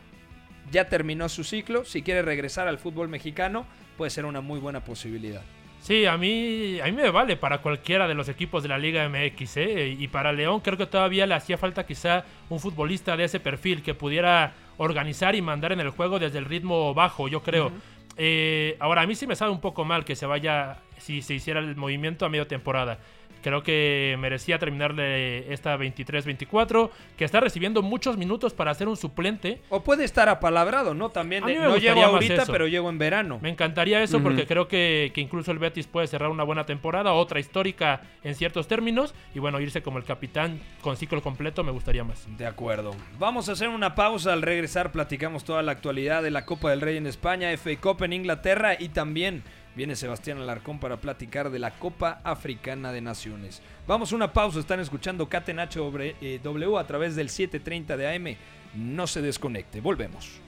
[0.71, 3.65] ya terminó su ciclo, si quiere regresar al fútbol mexicano
[3.97, 5.41] puede ser una muy buena posibilidad.
[5.87, 9.07] Sí, a mí, a mí me vale para cualquiera de los equipos de la Liga
[9.07, 9.55] MX.
[9.55, 9.95] ¿eh?
[9.97, 13.81] Y para León creo que todavía le hacía falta quizá un futbolista de ese perfil
[13.81, 17.71] que pudiera organizar y mandar en el juego desde el ritmo bajo, yo creo.
[18.17, 21.35] Eh, ahora, a mí sí me sabe un poco mal que se vaya, si se
[21.35, 22.99] hiciera el movimiento a medio temporada.
[23.41, 29.61] Creo que merecía terminarle esta 23-24, que está recibiendo muchos minutos para ser un suplente.
[29.69, 31.09] O puede estar apalabrado, ¿no?
[31.09, 32.51] También de- no llego ahorita, eso.
[32.51, 33.39] pero llego en verano.
[33.41, 37.13] Me encantaría eso porque creo que, que incluso el Betis puede cerrar una buena temporada,
[37.13, 41.71] otra histórica en ciertos términos, y bueno, irse como el capitán con ciclo completo me
[41.71, 42.25] gustaría más.
[42.37, 42.95] De acuerdo.
[43.19, 44.33] Vamos a hacer una pausa.
[44.33, 48.03] Al regresar platicamos toda la actualidad de la Copa del Rey en España, FA Cup
[48.03, 49.43] en Inglaterra y también
[49.77, 53.61] viene Sebastián Alarcón para platicar de la Copa Africana de Naciones.
[53.85, 54.59] Vamos a una pausa.
[54.59, 58.35] Están escuchando Catenacho eh, W a través del 730 de AM.
[58.73, 59.79] No se desconecte.
[59.79, 60.41] Volvemos.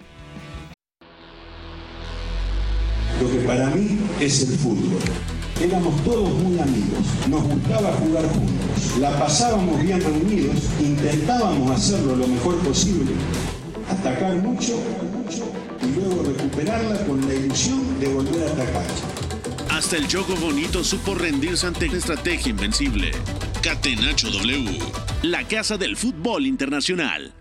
[3.21, 4.99] Lo que para mí es el fútbol.
[5.61, 12.27] Éramos todos muy amigos, nos gustaba jugar juntos, la pasábamos bien reunidos, intentábamos hacerlo lo
[12.27, 13.11] mejor posible,
[13.89, 14.79] atacar mucho,
[15.11, 18.85] mucho y luego recuperarla con la ilusión de volver a atacar.
[19.69, 23.11] Hasta el Yogo Bonito supo rendirse ante una estrategia invencible.
[23.61, 24.79] Catenacho W,
[25.23, 27.33] la casa del fútbol internacional.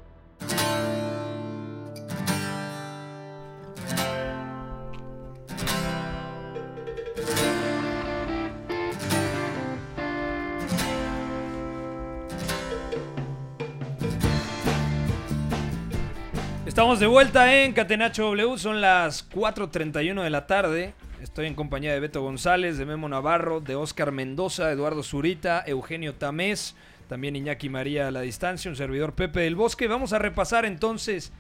[16.88, 20.94] Estamos de vuelta en Catenacho W, son las 4.31 de la tarde.
[21.20, 26.14] Estoy en compañía de Beto González, de Memo Navarro, de Oscar Mendoza, Eduardo Zurita, Eugenio
[26.14, 26.74] Tamés,
[27.06, 29.86] también Iñaki María a la distancia, un servidor Pepe del Bosque.
[29.86, 31.30] Vamos a repasar entonces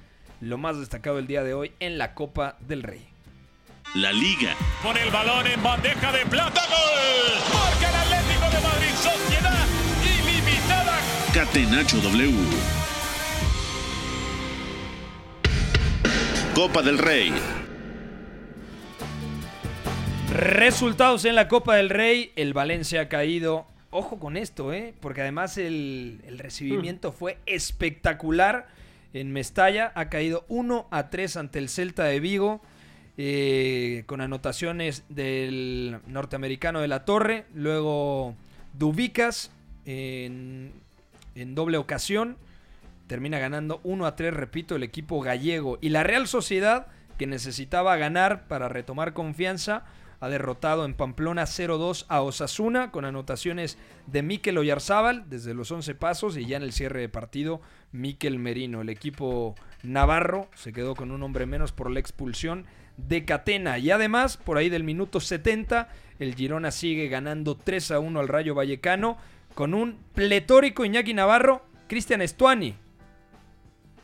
[0.42, 3.08] lo más destacado del día de hoy en la Copa del Rey.
[3.94, 6.60] La Liga, Pone el balón en bandeja de plata.
[6.68, 7.54] ¡Gol!
[7.54, 8.94] Marca el Atlético de Madrid.
[8.96, 9.66] Sociedad
[10.04, 10.98] ilimitada.
[11.32, 12.87] Catenacho W.
[16.58, 17.32] Copa del Rey,
[20.32, 23.64] Resultados en la Copa del Rey, el Valencia ha caído.
[23.92, 24.92] Ojo con esto, ¿eh?
[24.98, 28.66] Porque además el, recibimiento fue espectacular
[29.14, 29.92] en Mestalla.
[29.94, 32.60] Ha caído 1 a 3 ante el Celta de Vigo.
[33.16, 37.44] eh, con anotaciones del norteamericano de la Torre.
[37.54, 38.34] Luego
[38.76, 39.52] Dubicas
[39.86, 40.72] en
[41.36, 42.36] doble ocasión.
[43.08, 45.78] Termina ganando 1 a 3, repito, el equipo gallego.
[45.80, 49.84] Y la Real Sociedad, que necesitaba ganar para retomar confianza,
[50.20, 55.94] ha derrotado en Pamplona 0-2 a Osasuna con anotaciones de Mikel Oyarzábal desde los 11
[55.94, 57.60] pasos y ya en el cierre de partido
[57.92, 58.80] Mikel Merino.
[58.80, 62.66] El equipo navarro se quedó con un hombre menos por la expulsión
[62.96, 68.00] de Catena y además por ahí del minuto 70 el Girona sigue ganando 3 a
[68.00, 69.18] 1 al Rayo Vallecano
[69.54, 72.74] con un pletórico Iñaki Navarro, Cristian Estuani.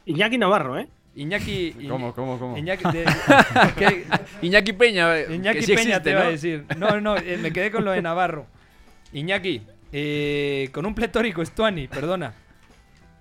[0.07, 0.89] Iñaki Navarro, ¿eh?
[1.17, 1.87] Iñaki.
[1.89, 2.57] ¿Cómo, cómo, cómo?
[2.59, 3.05] Iñaki, de-
[3.79, 4.05] que-
[4.43, 5.17] Iñaki Peña.
[5.19, 6.31] eh, Iñaki que sí Peña existe, te iba a ¿no?
[6.31, 6.65] decir.
[6.77, 8.47] No, no, eh, me quedé con lo de Navarro.
[9.13, 9.63] Iñaki,
[9.93, 12.35] eh, con un pletórico Estuani, perdona.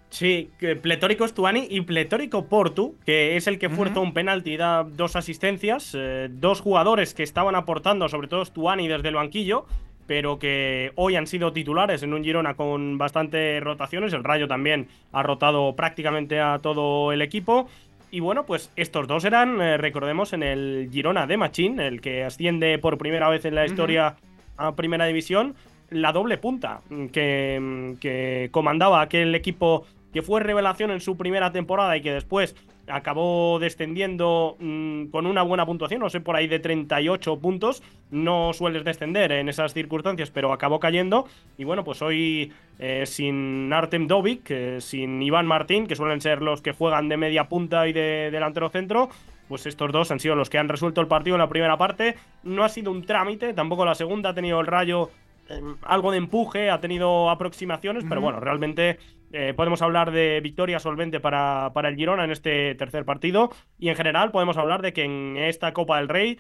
[0.09, 4.57] Sí, que pletórico Stuani y pletórico Portu, que es el que fuerza un penalti y
[4.57, 5.93] da dos asistencias.
[5.95, 9.65] eh, dos jugadores que estaban aportando, sobre todo Stuani desde el banquillo,
[10.07, 14.13] pero que hoy han sido titulares en un Girona con bastantes rotaciones.
[14.13, 17.67] El Rayo también ha rotado prácticamente a todo el equipo.
[18.11, 22.23] Y bueno, pues estos dos eran, eh, recordemos, en el Girona de Machín, el que
[22.23, 24.15] asciende por primera vez en la historia
[24.57, 25.55] a Primera División,
[25.89, 31.17] la doble punta mm, que, mm, que comandaba aquel equipo que fue revelación en su
[31.17, 32.55] primera temporada y que después
[32.87, 37.83] acabó descendiendo mm, con una buena puntuación, no sé, por ahí de 38 puntos.
[38.11, 41.27] No sueles descender en esas circunstancias, pero acabó cayendo.
[41.57, 46.41] Y bueno, pues hoy eh, sin Artem Dovic, eh, sin Iván Martín, que suelen ser
[46.41, 49.09] los que juegan de media punta y de delantero centro,
[49.47, 52.15] pues estos dos han sido los que han resuelto el partido en la primera parte.
[52.43, 55.09] No ha sido un trámite, tampoco la segunda ha tenido el rayo
[55.49, 58.97] eh, algo de empuje, ha tenido aproximaciones, pero bueno, realmente
[59.33, 63.51] eh, podemos hablar de victoria solvente para, para el Girona en este tercer partido.
[63.79, 66.37] Y en general podemos hablar de que en esta Copa del Rey,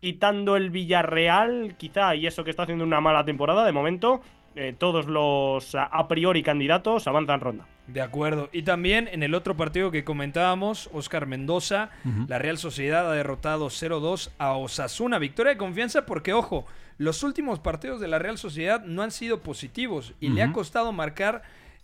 [0.00, 4.22] quitando el Villarreal, quizá, y eso que está haciendo una mala temporada de momento,
[4.56, 7.66] eh, todos los a, priori candidatos avanzan ronda.
[7.86, 8.50] De acuerdo.
[8.52, 11.90] Y también en el otro partido que comentábamos, Oscar Mendoza,
[12.26, 15.18] la Real Sociedad ha derrotado 0-2 a Osasuna.
[15.18, 16.66] Victoria de confianza porque, ojo,
[16.98, 20.92] los últimos partidos de la Real Sociedad no han sido positivos y le ha costado
[20.92, 21.42] marcar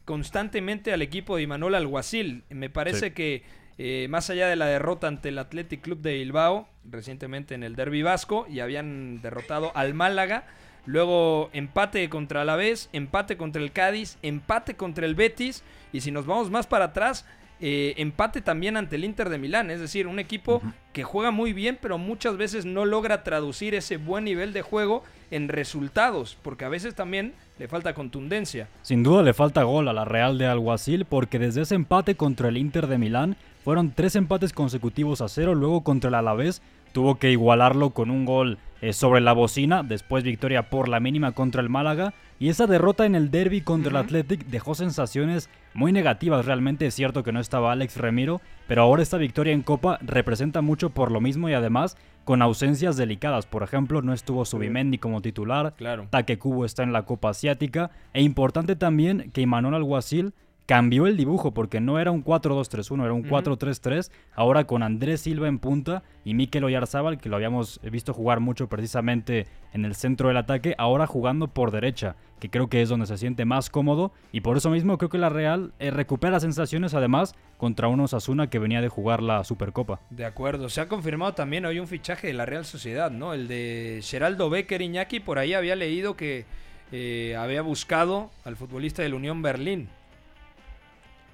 [0.08, 2.42] constantemente al equipo de Imanol Alguacil.
[2.48, 3.10] Me parece Sí.
[3.10, 3.42] que
[3.76, 7.76] eh, más allá de la derrota ante el Athletic Club de Bilbao, recientemente en el
[7.76, 10.46] Derby Vasco, y habían derrotado al Málaga,
[10.86, 16.24] luego empate contra Alavés, empate contra el Cádiz, empate contra el Betis, y si nos
[16.24, 17.26] vamos más para atrás,
[17.60, 19.70] eh, empate también ante el Inter de Milán.
[19.70, 23.96] Es decir, un equipo que juega muy bien, pero muchas veces no logra traducir ese
[23.96, 28.68] buen nivel de juego en resultados, porque a veces también le falta contundencia.
[28.82, 32.48] Sin duda le falta gol a la Real de Alguacil, porque desde ese empate contra
[32.48, 37.16] el Inter de Milán fueron tres empates consecutivos a cero, luego contra el Alavés tuvo
[37.16, 41.60] que igualarlo con un gol eh, sobre la bocina, después victoria por la mínima contra
[41.60, 46.46] el Málaga y esa derrota en el derby contra el Athletic dejó sensaciones muy negativas.
[46.46, 50.62] Realmente es cierto que no estaba Alex Remiro, pero ahora esta victoria en Copa representa
[50.62, 53.46] mucho por lo mismo y además con ausencias delicadas.
[53.46, 56.06] Por ejemplo, no estuvo Subimendi como titular, Claro.
[56.10, 60.34] Taque Kubo está en la Copa Asiática e importante también que Imanol Alguacil
[60.68, 63.34] cambió el dibujo porque no era un 4-2-3-1, era un Ujú.
[63.36, 68.40] 4-3-3, ahora con Andrés Silva en punta y Mikel Oyarzábal, que lo habíamos visto jugar
[68.40, 72.90] mucho precisamente en el centro del ataque, ahora jugando por derecha, que creo que es
[72.90, 76.38] donde se siente más cómodo y por eso mismo creo que la Real eh, recupera
[76.38, 80.00] sensaciones además contra un Osasuna que venía de jugar la Supercopa.
[80.10, 83.32] De acuerdo, se ha confirmado también hoy un fichaje de la Real Sociedad, ¿no?
[83.32, 86.44] El de Geraldo Becker Iñaki, por ahí había leído que
[86.92, 89.88] eh, había buscado al futbolista del Unión Berlín.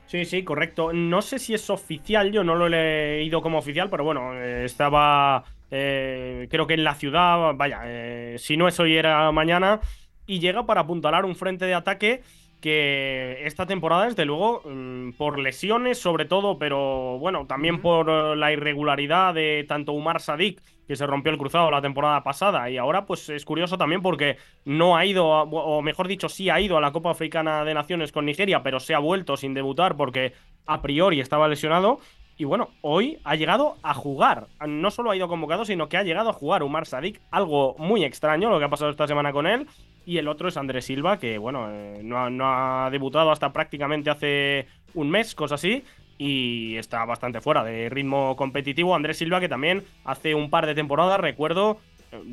[0.07, 0.93] Sí, sí, correcto.
[0.93, 4.65] No sé si es oficial, yo no lo he leído como oficial, pero bueno, eh,
[4.65, 5.45] estaba
[5.77, 9.81] eh, creo que en la ciudad, vaya, eh, si no es hoy era mañana,
[10.25, 12.23] y llega para apuntalar un frente de ataque
[12.61, 18.37] que esta temporada, desde luego, mm, por lesiones sobre todo, pero bueno, también por eh,
[18.37, 22.77] la irregularidad de tanto Umar Sadik, que se rompió el cruzado la temporada pasada, y
[22.77, 26.77] ahora pues es curioso también porque no ha ido, o mejor dicho, sí ha ido
[26.77, 30.33] a la Copa Africana de Naciones con Nigeria, pero se ha vuelto sin debutar porque
[30.67, 32.01] a priori estaba lesionado.
[32.37, 34.49] Y bueno, hoy ha llegado a jugar.
[34.67, 37.21] No solo ha ido convocado, sino que ha llegado a jugar Umar Sadik.
[37.31, 39.69] Algo muy extraño lo que ha pasado esta semana con él.
[40.05, 43.53] Y el otro es Andrés Silva, que bueno, eh, no, ha, no ha debutado hasta
[43.53, 45.85] prácticamente hace un mes, cosa así.
[46.19, 48.95] Y está bastante fuera de ritmo competitivo.
[48.95, 51.79] Andrés Silva, que también hace un par de temporadas, recuerdo,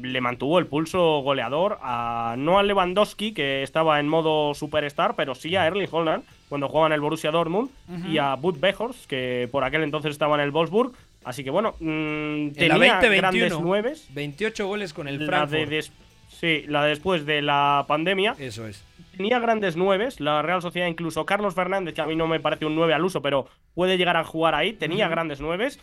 [0.01, 5.33] le mantuvo el pulso goleador a no a Lewandowski, que estaba en modo superstar, pero
[5.35, 7.69] sí a Erling Haaland cuando jugaba en el Borussia Dortmund
[8.07, 10.91] y a Bud Weghorst, que por aquel entonces estaba en el Wolfsburg.
[11.23, 14.07] Así que bueno, mm, En tenía grandes 2021, nueves.
[14.13, 15.97] 28 goles con el La de Frankfurt.
[16.29, 18.35] sí, la después de la pandemia.
[18.39, 18.83] Eso es.
[19.15, 22.65] Tenía grandes nueves, la Real Sociedad, incluso Carlos Fernández, que a mí no me parece
[22.65, 24.73] un 9 al uso, pero puede llegar a jugar ahí.
[24.73, 25.79] Tenía grandes nueves,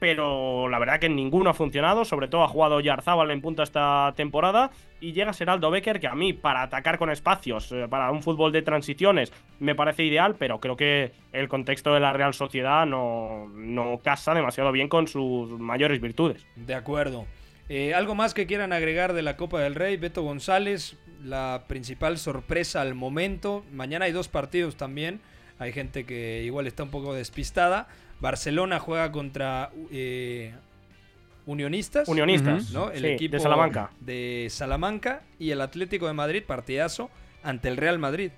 [0.00, 2.04] pero la verdad que ninguno ha funcionado.
[2.04, 4.70] Sobre todo ha jugado Yarzábal en punta esta temporada.
[5.00, 8.50] Y llega Seraldo Becker, que a mí, para atacar con espacios, eh, para un fútbol
[8.50, 13.48] de transiciones, me parece ideal, pero creo que el contexto de la Real Sociedad no,
[13.54, 16.44] no casa demasiado bien con sus mayores virtudes.
[16.56, 17.26] De acuerdo.
[17.68, 19.98] Eh, ¿Algo más que quieran agregar de la Copa del Rey?
[19.98, 23.64] Beto González, la principal sorpresa al momento.
[23.72, 25.20] Mañana hay dos partidos también.
[25.58, 27.88] Hay gente que igual está un poco despistada.
[28.20, 30.52] Barcelona juega contra eh,
[31.46, 32.06] Unionistas.
[32.08, 32.90] Unionistas, ¿no?
[32.90, 33.90] El sí, de equipo Salamanca.
[34.00, 37.10] de Salamanca y el Atlético de Madrid, partidazo
[37.42, 38.32] ante el Real Madrid.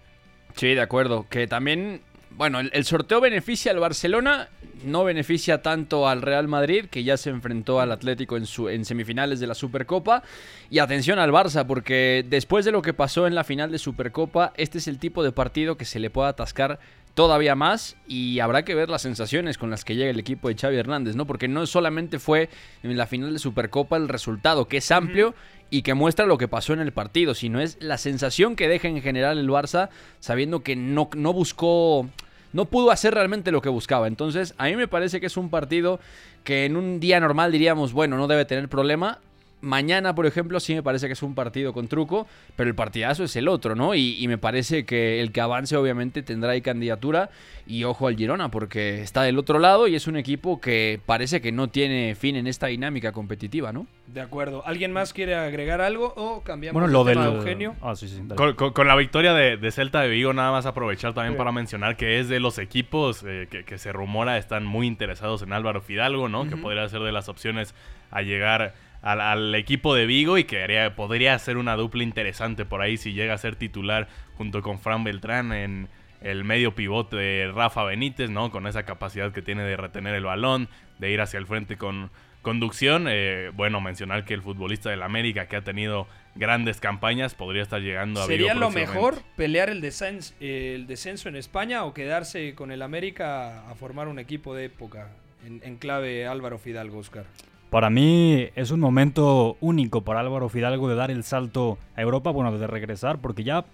[0.54, 1.26] Sí, de acuerdo.
[1.28, 4.48] Que también, bueno, el, sorteo beneficia al Barcelona,
[4.84, 8.84] no beneficia tanto al Real Madrid, que ya se enfrentó al Atlético en, su, en
[8.84, 10.22] semifinales de la Supercopa.
[10.70, 14.52] Y atención al Barça, porque después de lo que pasó en la final de Supercopa,
[14.56, 16.78] este es el tipo de partido que se le puede atascar
[17.14, 20.56] todavía más y habrá que ver las sensaciones con las que llega el equipo de
[20.56, 21.26] Xavi Hernández, ¿no?
[21.26, 22.48] Porque no solamente fue
[22.82, 25.34] en la final de Supercopa el resultado, que es amplio
[25.70, 28.88] y que muestra lo que pasó en el partido, sino es la sensación que deja
[28.88, 32.08] en general el Barça sabiendo que no, no buscó,
[32.52, 34.06] no pudo hacer realmente lo que buscaba.
[34.06, 36.00] Entonces, a mí me parece que es un partido
[36.44, 39.18] que en un día normal diríamos, bueno, no debe tener problema.
[39.62, 43.24] Mañana, por ejemplo, sí me parece que es un partido con truco, pero el partidazo
[43.24, 43.94] es el otro, ¿no?
[43.94, 47.28] Y, y me parece que el que avance obviamente tendrá ahí candidatura
[47.66, 51.40] y ojo al Girona porque está del otro lado y es un equipo que parece
[51.40, 53.86] que no tiene fin en esta dinámica competitiva, ¿no?
[54.06, 54.66] De acuerdo.
[54.66, 57.36] ¿Alguien más quiere agregar algo o cambiamos Bueno, de lo tema, del...
[57.40, 57.76] Eugenio?
[57.82, 58.20] Ah, sí, sí.
[58.34, 61.38] Con, con- con la victoria de, de Celta de Vigo, nada más aprovechar también Sí.
[61.38, 65.42] para mencionar que es de los equipos eh, que, que se rumora están muy interesados
[65.42, 66.48] en Álvaro Fidalgo, ¿no?
[66.48, 67.74] Que podría ser de las opciones
[68.10, 72.64] a llegar al, al equipo de Vigo y que haría- podría ser una dupla interesante
[72.64, 75.88] por ahí si llega a ser titular junto con Fran Beltrán en
[76.22, 78.50] el medio pivote de Rafa Benítez, ¿no?
[78.50, 82.10] Con esa capacidad que tiene de retener el balón, de ir hacia el frente con
[82.42, 83.06] conducción.
[83.08, 87.80] Eh, bueno, mencionar que el futbolista del América que ha tenido grandes campañas podría estar
[87.80, 92.54] llegando a Vigo ¿Sería lo mejor pelear el descenso, el descenso en España o quedarse
[92.54, 95.08] con el América a formar un equipo de época
[95.46, 97.24] en, en clave Álvaro Fidalgo, Oscar?
[97.70, 102.32] Para mí es un momento único para Álvaro Fidalgo de dar el salto a Europa,
[102.32, 103.64] bueno, de regresar, porque ya,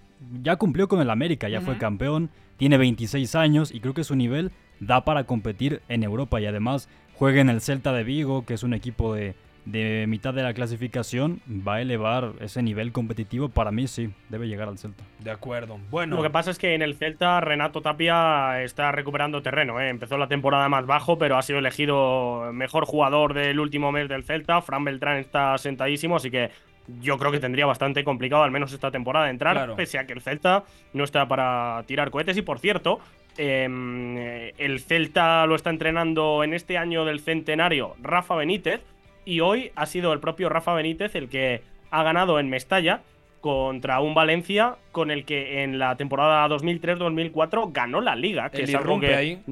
[0.42, 2.28] ya cumplió con el América, ya fue campeón,
[2.58, 6.90] tiene 26 años y creo que su nivel da para competir en Europa y además
[7.14, 9.34] juega en el Celta de Vigo, que es un equipo de,
[9.66, 13.48] de mitad de la clasificación, va a elevar ese nivel competitivo.
[13.48, 15.02] Para mí sí, debe llegar al Celta.
[15.18, 15.78] De acuerdo.
[15.90, 19.80] Bueno, Lo que pasa es que en el Celta Renato Tapia está recuperando terreno.
[19.80, 19.88] ¿eh?
[19.88, 24.24] Empezó la temporada más bajo, pero ha sido elegido mejor jugador del último mes del
[24.24, 24.62] Celta.
[24.62, 26.50] Fran Beltrán está sentadísimo, así que
[27.00, 29.74] yo creo que tendría bastante complicado, al menos esta temporada, entrar, Claro.
[29.74, 30.62] pese a que el Celta
[30.92, 32.36] no está para tirar cohetes.
[32.36, 33.00] Y por cierto,
[33.36, 38.80] em, eh, el Celta lo está entrenando en este año del centenario Rafa Benítez.
[39.26, 43.02] Y hoy ha sido el propio Rafa Benítez el que ha ganado en Mestalla
[43.40, 48.48] contra un Valencia con el que en la temporada 2003-2004 ganó la liga.
[48.50, 49.42] Que El es algo irrumpe que, ahí.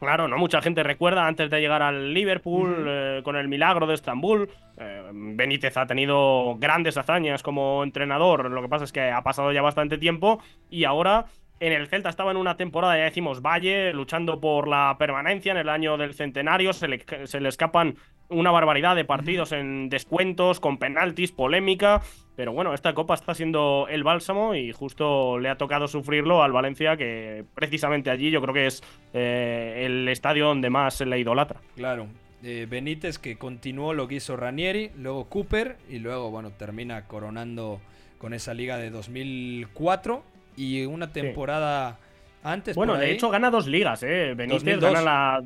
[0.00, 3.94] Claro, no mucha gente recuerda antes de llegar al Liverpool eh, con el milagro de
[3.94, 4.50] Estambul.
[4.76, 8.50] eh, Benítez ha tenido grandes hazañas como entrenador.
[8.50, 11.26] Lo que pasa es que ha pasado ya bastante tiempo y ahora
[11.60, 15.58] en el Celta estaba en una temporada, ya decimos, Valle, luchando por la permanencia en
[15.58, 16.72] el año del centenario.
[16.72, 17.96] Se le, se le escapan
[18.30, 22.02] una barbaridad de partidos en descuentos, con penaltis, polémica.
[22.36, 26.52] Pero bueno, esta copa está siendo el bálsamo y justo le ha tocado sufrirlo al
[26.52, 31.18] Valencia, que precisamente allí yo creo que es eh, el estadio donde más se le
[31.18, 31.60] idolatra.
[31.76, 32.06] Claro.
[32.42, 37.80] eh, Benítez que continuó lo que hizo Ranieri, luego Cooper y luego, bueno, termina coronando
[38.16, 40.22] con esa liga de 2004
[40.56, 41.98] y una temporada
[42.42, 42.76] antes.
[42.76, 44.34] Bueno, de hecho gana dos ligas, ¿eh?
[44.34, 44.92] Benítez 2002.
[44.92, 45.44] gana la...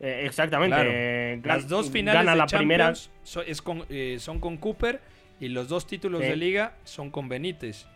[0.00, 0.74] eh, exactamente.
[0.76, 0.90] Claro.
[0.92, 2.92] eh, Las dos finales gana de la primera.
[3.46, 5.00] Es con- eh, son con Cooper
[5.40, 7.86] y los dos títulos de liga son con Benítez.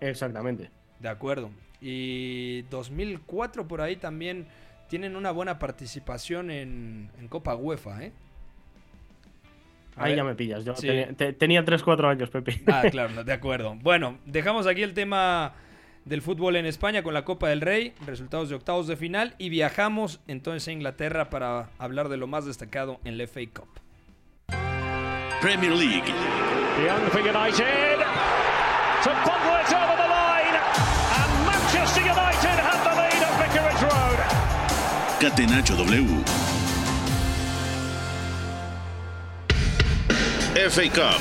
[0.00, 0.70] Exactamente.
[0.98, 1.50] De acuerdo.
[1.80, 4.46] Y 2004 por ahí también
[4.88, 8.12] tienen una buena participación en, en Copa UEFA, ¿eh?
[9.96, 10.16] A Ahí ver.
[10.18, 10.64] ya me pillas.
[10.64, 10.86] Yo Sí.
[10.86, 12.60] tenía, te- tenía 3-4 años, Pepe.
[12.66, 13.76] Ah, claro, de acuerdo.
[13.82, 15.52] Bueno, dejamos aquí el tema
[16.04, 19.48] del fútbol en España con la Copa del Rey, resultados de octavos de final y
[19.48, 23.68] viajamos entonces a Inglaterra para hablar de lo más destacado en la FA Cup.
[25.40, 26.12] Premier League,
[26.84, 27.98] Young for United.
[29.02, 30.56] To over the line.
[31.20, 34.18] And Manchester United have the lead at Vicarage Road.
[35.18, 36.22] Catenacho W.
[40.68, 41.20] FA Cup,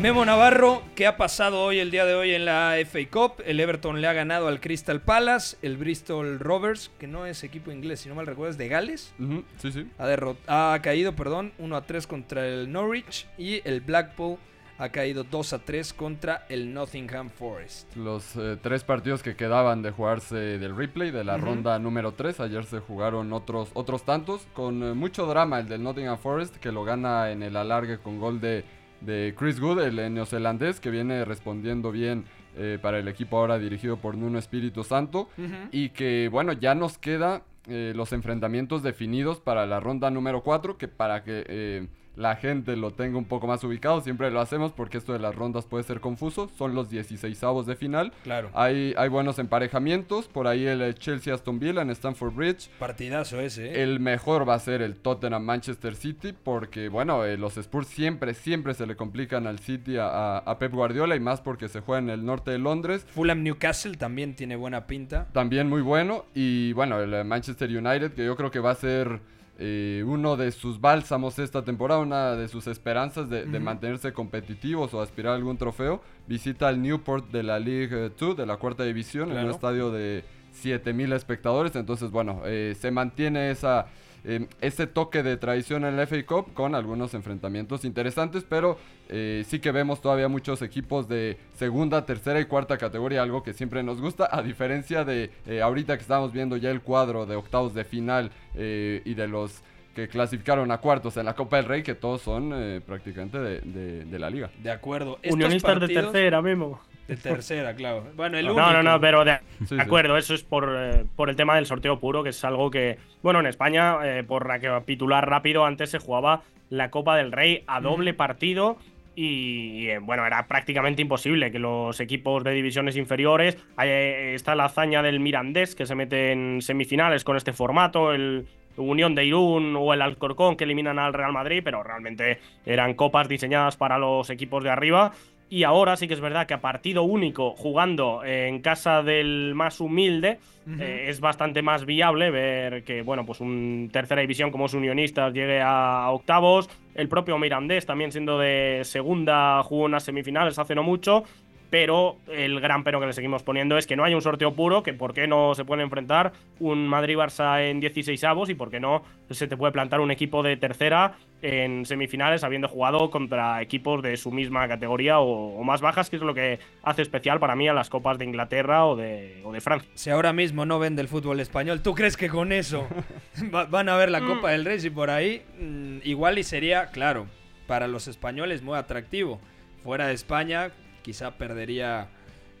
[0.00, 3.42] Memo Navarro, ¿qué ha pasado hoy, el día de hoy en la FA Cup?
[3.46, 7.70] El Everton le ha ganado al Crystal Palace, el Bristol Rovers, que no es equipo
[7.70, 9.14] inglés, si no mal recuerdo, es de Gales.
[9.56, 9.88] Sí, sí.
[9.98, 14.36] Ha, caído, perdón, 1 a 3 contra el Norwich y el Blackpool
[14.76, 17.96] ha caído 2 a 3 contra el Nottingham Forest.
[17.96, 22.40] Los eh, tres partidos que quedaban de jugarse del replay de la ronda número 3.
[22.40, 25.60] Ayer se jugaron otros, otros tantos con eh, mucho drama.
[25.60, 28.64] El del Nottingham Forest que lo gana en el alargue con gol de,
[29.00, 32.24] de Chris Good, el neozelandés que viene respondiendo bien
[32.56, 35.28] eh, para el equipo ahora dirigido por Nuno Espíritu Santo.
[35.72, 40.78] Y que bueno, ya nos queda eh, los enfrentamientos definidos para la ronda número 4,
[40.78, 44.72] que para que eh, la gente lo tenga un poco más ubicado, siempre lo hacemos
[44.72, 48.12] porque esto de las rondas puede ser confuso, son los 16 de final.
[48.24, 48.50] Claro.
[48.54, 52.68] Hay, hay buenos emparejamientos, por ahí el eh, Chelsea Aston Villa en Stamford Bridge.
[52.78, 53.82] Partidazo ese, ¿eh?
[53.82, 58.32] El mejor va a ser el Tottenham Manchester City porque, bueno, eh, los Spurs siempre,
[58.34, 61.80] siempre se le complican al City a, a- a Pep Guardiola y más porque se
[61.80, 63.06] juega en el norte de Londres.
[63.10, 65.26] Fulham Newcastle también tiene buena pinta.
[65.32, 66.24] También muy bueno.
[66.34, 69.20] Y bueno, el eh, Manchester United, que yo creo que va a ser
[69.58, 74.92] eh, uno de sus bálsamos esta temporada, una de sus esperanzas de, de mantenerse competitivos
[74.92, 76.02] o aspirar a algún trofeo.
[76.26, 80.24] Visita al Newport de la League 2, de la cuarta división, en un estadio de
[80.52, 81.74] 7000 espectadores.
[81.76, 83.86] Entonces, bueno, eh, se mantiene esa.
[84.26, 88.76] Eh, ese toque de tradición en la FA Cup con algunos enfrentamientos interesantes, pero
[89.08, 93.52] eh, sí que vemos todavía muchos equipos de segunda, tercera y cuarta categoría, algo que
[93.52, 97.36] siempre nos gusta, a diferencia de eh, ahorita que estamos viendo ya el cuadro de
[97.36, 99.62] octavos de final eh, y de los
[99.94, 103.60] que clasificaron a cuartos en la Copa del Rey, que todos son eh, prácticamente de,
[103.62, 104.50] de- de la liga.
[104.62, 105.18] De acuerdo.
[105.30, 106.80] Unionistas de tercera, Memo.
[107.08, 108.04] De tercera, claro.
[108.16, 108.72] Bueno, el No, único.
[108.72, 109.76] no, no, pero de, Sí, sí.
[109.76, 112.70] de acuerdo, eso es por, eh, por el tema del sorteo puro, que es algo
[112.70, 117.62] que, bueno, en España, eh, por recapitular rápido, antes se jugaba la Copa del Rey
[117.68, 118.76] a doble partido
[119.14, 124.54] y, eh, bueno, era prácticamente imposible que los equipos de divisiones inferiores, ahí, eh, está
[124.54, 128.46] la hazaña del Mirandés, que se mete en semifinales con este formato, el
[128.76, 133.26] Unión de Irún o el Alcorcón que eliminan al Real Madrid, pero realmente eran copas
[133.26, 135.12] diseñadas para los equipos de arriba.
[135.48, 139.80] Y ahora sí que es verdad que a partido único, jugando en casa del más
[139.80, 140.38] humilde,
[140.80, 145.32] eh, es bastante más viable ver que, bueno, pues un tercera división como es Unionistas
[145.32, 146.68] llegue a, a octavos.
[146.96, 151.22] El propio Mirandés, también siendo de segunda, jugó unas semifinales hace no mucho.
[151.70, 154.82] Pero el gran pero que le seguimos poniendo es que no hay un sorteo puro,
[154.82, 158.80] que por qué no se pueden enfrentar un Madrid-Barça en 16 avos y por qué
[158.80, 164.02] no se te puede plantar un equipo de tercera en semifinales habiendo jugado contra equipos
[164.02, 167.54] de su misma categoría o, o más bajas, que es lo que hace especial para
[167.56, 169.90] mí a las copas de Inglaterra o de, o de Francia.
[169.94, 172.86] Si ahora mismo no vende el fútbol español, ¿tú crees que con eso
[173.54, 174.26] va- van a ver la Mm.
[174.28, 174.78] Copa del Rey?
[174.82, 177.26] Y por ahí, mm, igual y sería, claro,
[177.66, 179.40] para los españoles muy atractivo.
[179.84, 180.70] Fuera de España,
[181.06, 182.08] quizá perdería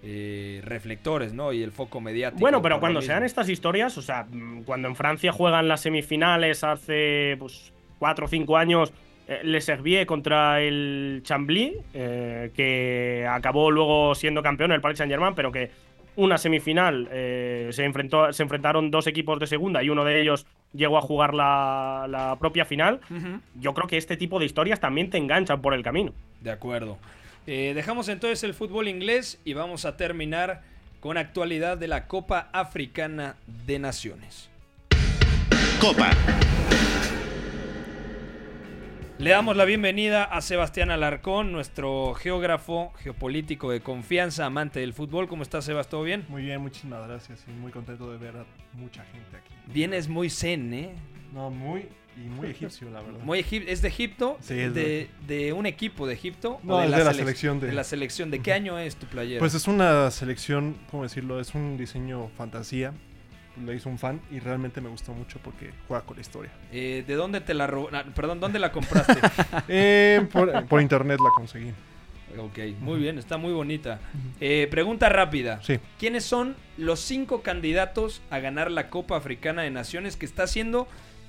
[0.04, 1.52] eh, reflectores, ¿no?
[1.52, 2.38] Y el foco mediático.
[2.38, 3.12] Bueno, pero cuando mismo.
[3.12, 8.26] sean estas historias, o sea, mm, cuando en Francia juegan las semifinales hace pues cuatro
[8.26, 8.92] o cinco años,
[9.26, 15.10] eh, Le Servier contra el Chambly, eh, que acabó luego siendo campeón el Paris Saint
[15.10, 15.72] Germain, pero que
[16.14, 20.46] una semifinal eh, se enfrentó, se enfrentaron dos equipos de segunda y uno de ellos
[20.72, 23.00] llegó a jugar la, la propia final.
[23.56, 26.12] Yo creo que este tipo de historias también te enganchan por el camino.
[26.40, 26.96] De acuerdo.
[27.48, 30.62] Eh, dejamos entonces el fútbol inglés y vamos a terminar
[30.98, 34.50] con actualidad de la Copa Africana de Naciones.
[35.80, 36.10] Copa.
[39.18, 45.28] Le damos la bienvenida a Sebastián Alarcón, nuestro geógrafo geopolítico de confianza, amante del fútbol.
[45.28, 45.88] ¿Cómo estás, Sebas?
[45.88, 46.26] ¿Todo bien?
[46.28, 49.54] Muy bien, muchísimas gracias y muy contento de ver a mucha gente aquí.
[49.72, 50.94] Vienes muy zen, ¿eh?
[51.32, 53.20] No, muy y muy egipcio, la verdad.
[53.22, 54.38] Muy egip- ¿Es de Egipto?
[54.40, 56.58] Sí, es de, de un equipo de Egipto?
[56.62, 58.30] No, es de la selección de- la selección.
[58.30, 59.38] ¿De qué año es tu playera?
[59.38, 61.40] Pues es una selección, ¿cómo decirlo?
[61.40, 62.92] Es un diseño fantasía.
[63.64, 66.50] Lo hizo un fan y realmente me gustó mucho porque juega con la historia.
[66.72, 69.14] Eh, ¿De dónde te la ro- ah, Perdón, ¿dónde la compraste?
[69.68, 71.72] Eh, por, por internet la conseguí.
[72.38, 73.98] Ok, muy bien, está muy bonita.
[74.40, 75.60] Eh, pregunta rápida.
[75.62, 75.78] Sí.
[75.98, 80.86] ¿Quiénes son los cinco candidatos a ganar la Copa Africana de Naciones que está siendo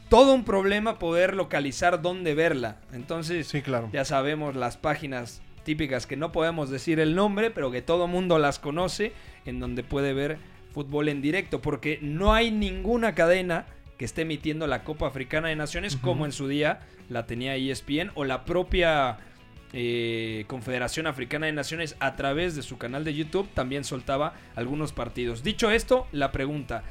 [0.09, 2.77] todo un problema poder localizar dónde verla?
[2.93, 3.89] Entonces, Sí, claro.
[3.91, 8.39] ya sabemos las páginas típicas que no podemos decir el nombre, pero que todo mundo
[8.39, 9.11] las conoce,
[9.45, 10.37] en donde puede ver
[10.73, 13.65] fútbol en directo, porque no hay ninguna cadena
[13.97, 18.11] que esté emitiendo la Copa Africana de Naciones como en su día la tenía ESPN
[18.15, 19.17] o la propia
[19.73, 24.93] eh, Confederación Africana de Naciones a través de su canal de YouTube también soltaba algunos
[24.93, 25.43] partidos.
[25.43, 26.83] Dicho esto, la pregunta,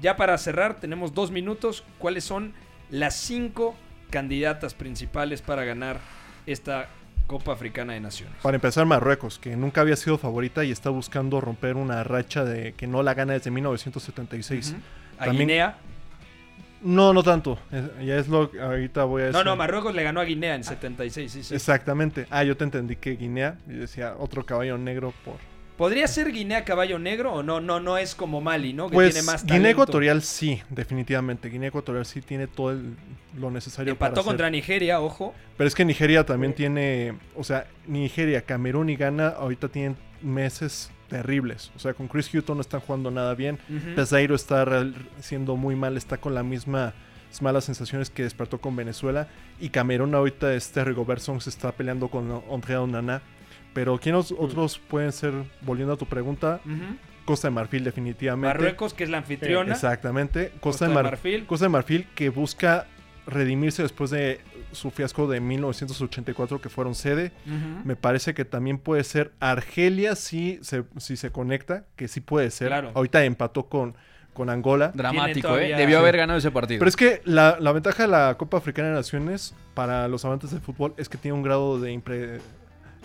[0.00, 2.52] ya para cerrar tenemos dos minutos, ¿cuáles son
[2.90, 3.74] las cinco
[4.10, 5.98] candidatas principales para ganar
[6.46, 6.88] esta
[7.26, 8.36] Copa Africana de Naciones?
[8.42, 12.72] Para empezar, Marruecos, que nunca había sido favorita y está buscando romper una racha de
[12.74, 14.70] que no la gana desde 1976.
[14.72, 14.80] Ujú.
[15.18, 15.76] ¿A Guinea?
[16.82, 17.58] No, no tanto.
[17.72, 19.38] Es- ya es lo que ahorita voy a decir.
[19.38, 21.54] No, no, Marruecos le ganó a Guinea en 76, sí, sí.
[21.54, 22.26] Exactamente.
[22.30, 25.36] Ah, yo te entendí que Guinea, decía otro caballo negro por...
[25.76, 27.60] ¿Podría ser Guinea caballo negro o no?
[27.60, 28.88] No, no es como Mali, ¿no?
[28.88, 29.70] Que Pues tiene más Guinea.
[29.72, 31.48] Ecuatorial sí, definitivamente.
[31.48, 32.94] Guinea Ecuatorial sí tiene todo el-
[33.36, 35.34] lo necesario Empató para contra Nigeria, ojo.
[35.56, 40.90] Pero es que Nigeria también tiene, o sea, Nigeria, Camerún y Ghana ahorita tienen meses
[41.08, 41.72] terribles.
[41.74, 43.58] O sea, con Chris Hutton no están jugando nada bien.
[43.68, 43.96] Ujú.
[43.96, 44.64] Peseiro está
[45.20, 46.94] siendo muy mal, está con las mismas
[47.40, 49.26] malas sensaciones que despertó con Venezuela.
[49.60, 53.22] Y Camerún ahorita, este Rigobert Song se está peleando con Andrea Onana.
[53.74, 56.60] Pero ¿quiénes otros pueden ser, volviendo a tu pregunta?
[57.26, 58.46] Costa de Marfil definitivamente.
[58.58, 59.72] Marruecos, que es la anfitriona.
[59.72, 60.48] Exactamente.
[60.60, 61.46] Costa, Costa de, de Mar- Marfil.
[61.46, 62.86] Costa de Marfil que busca
[63.26, 64.40] redimirse después de
[64.72, 67.32] su fiasco de 1984 que fueron sede.
[67.84, 72.50] Me parece que también puede ser Argelia si se, si se conecta, que sí puede
[72.50, 72.68] ser.
[72.68, 72.90] Claro.
[72.94, 73.94] Ahorita empató con,
[74.34, 74.92] con Angola.
[74.94, 75.74] Dramático, ¿eh?
[75.76, 76.78] Debió haber ganado ese partido.
[76.80, 80.50] Pero es que la, la ventaja de la Copa Africana de Naciones para los amantes
[80.50, 82.40] del fútbol es que tiene un grado de impre-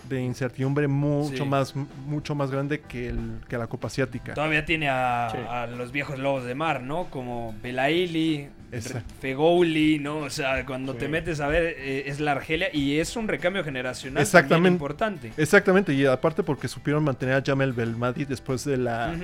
[0.08, 1.48] de incertidumbre mucho Sí.
[1.48, 1.74] más
[2.06, 4.34] mucho más grande que, el, que la Copa Asiática.
[4.34, 7.04] Todavía tiene a, a los viejos lobos de mar, ¿no?
[7.10, 8.48] Como Belaili.
[9.20, 10.18] Fegouli, ¿no?
[10.18, 13.64] O sea, cuando te metes a ver, eh, es la Argelia y es un recambio
[13.64, 14.68] generacional Exactamente.
[14.70, 15.32] importante.
[15.36, 19.14] Exactamente, y aparte porque supieron mantener a Jamel Belmadi después de la,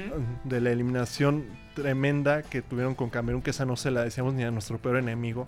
[0.45, 4.43] de la eliminación tremenda que tuvieron con Camerún, que esa no se la decíamos ni
[4.43, 5.47] a nuestro peor enemigo.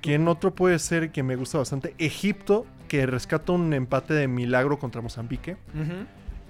[0.00, 1.94] ¿Quién otro puede ser que me gusta bastante?
[1.98, 5.56] Egipto, que rescata un empate de milagro contra Mozambique.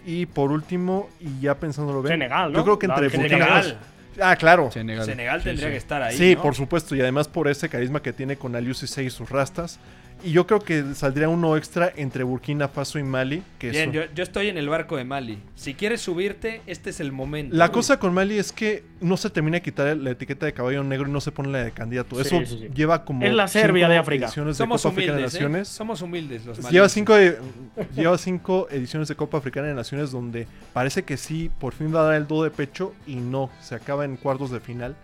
[0.07, 2.59] Y por último, y ya pensándolo bien, Senegal, ¿no?
[2.59, 3.09] yo creo que entre.
[3.09, 3.79] Burkina Senegal.
[4.21, 4.71] Ah, claro.
[4.71, 5.05] Senegal.
[5.05, 6.17] Senegal tendría que estar ahí.
[6.17, 6.43] Sí, ¿no?
[6.43, 6.97] por supuesto.
[6.97, 9.79] Y además por ese carisma que tiene con Aliou Cissé y sus rastas.
[10.23, 13.43] Y yo creo que saldría uno extra entre Burkina Faso y Mali.
[13.59, 15.39] Que Bien, yo, yo estoy en el barco de Mali.
[15.55, 17.55] Si quieres subirte, este es el momento.
[17.55, 20.83] La cosa con Mali es que no se termina de quitar la etiqueta de caballo
[20.83, 22.17] negro y no se pone la de candidato.
[22.17, 22.69] Sí, Eso sí, sí.
[22.75, 23.25] lleva como.
[23.25, 24.27] Es la Serbia de África.
[24.27, 25.39] de Somos Copa Africana de humildes, ¿eh?
[25.39, 25.69] Naciones.
[25.69, 27.39] Somos humildes los Lleva cinco, de-
[27.97, 32.01] lleva cinco ediciones de Copa Africana de Naciones donde parece que sí, por fin va
[32.01, 34.97] a dar el do de pecho y no, se acaba en cuartos de final.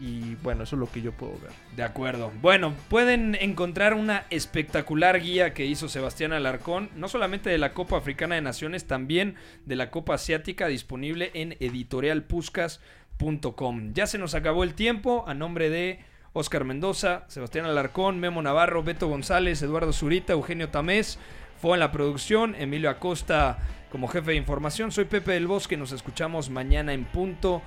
[0.00, 1.50] Y bueno, eso es lo que yo puedo ver.
[1.76, 2.32] De acuerdo.
[2.40, 7.96] Bueno, pueden encontrar una espectacular guía que hizo Sebastián Alarcón, no solamente de la Copa
[7.96, 9.34] Africana de Naciones, también
[9.66, 13.92] de la Copa Asiática, disponible en editorialpuscas.com.
[13.92, 15.24] Ya se nos acabó el tiempo.
[15.26, 15.98] A nombre de
[16.32, 21.18] Oscar Mendoza, Sebastián Alarcón, Memo Navarro, Beto González, Eduardo Zurita, Eugenio Tamés,
[21.60, 23.58] fue en la producción, Emilio Acosta
[23.90, 24.92] como jefe de información.
[24.92, 27.62] Soy Pepe del Bosque, nos escuchamos mañana en punto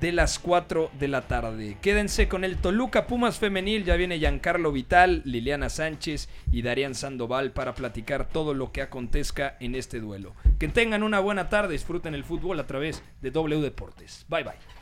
[0.00, 1.76] de las 4 de la tarde.
[1.80, 7.52] Quédense con el Toluca Pumas femenil, ya viene Giancarlo Vital, Liliana Sánchez y Darían Sandoval
[7.52, 10.34] para platicar todo lo que acontezca en este duelo.
[10.58, 14.26] Que tengan una buena tarde, disfruten el fútbol a través de W Deportes.
[14.28, 14.81] Bye bye.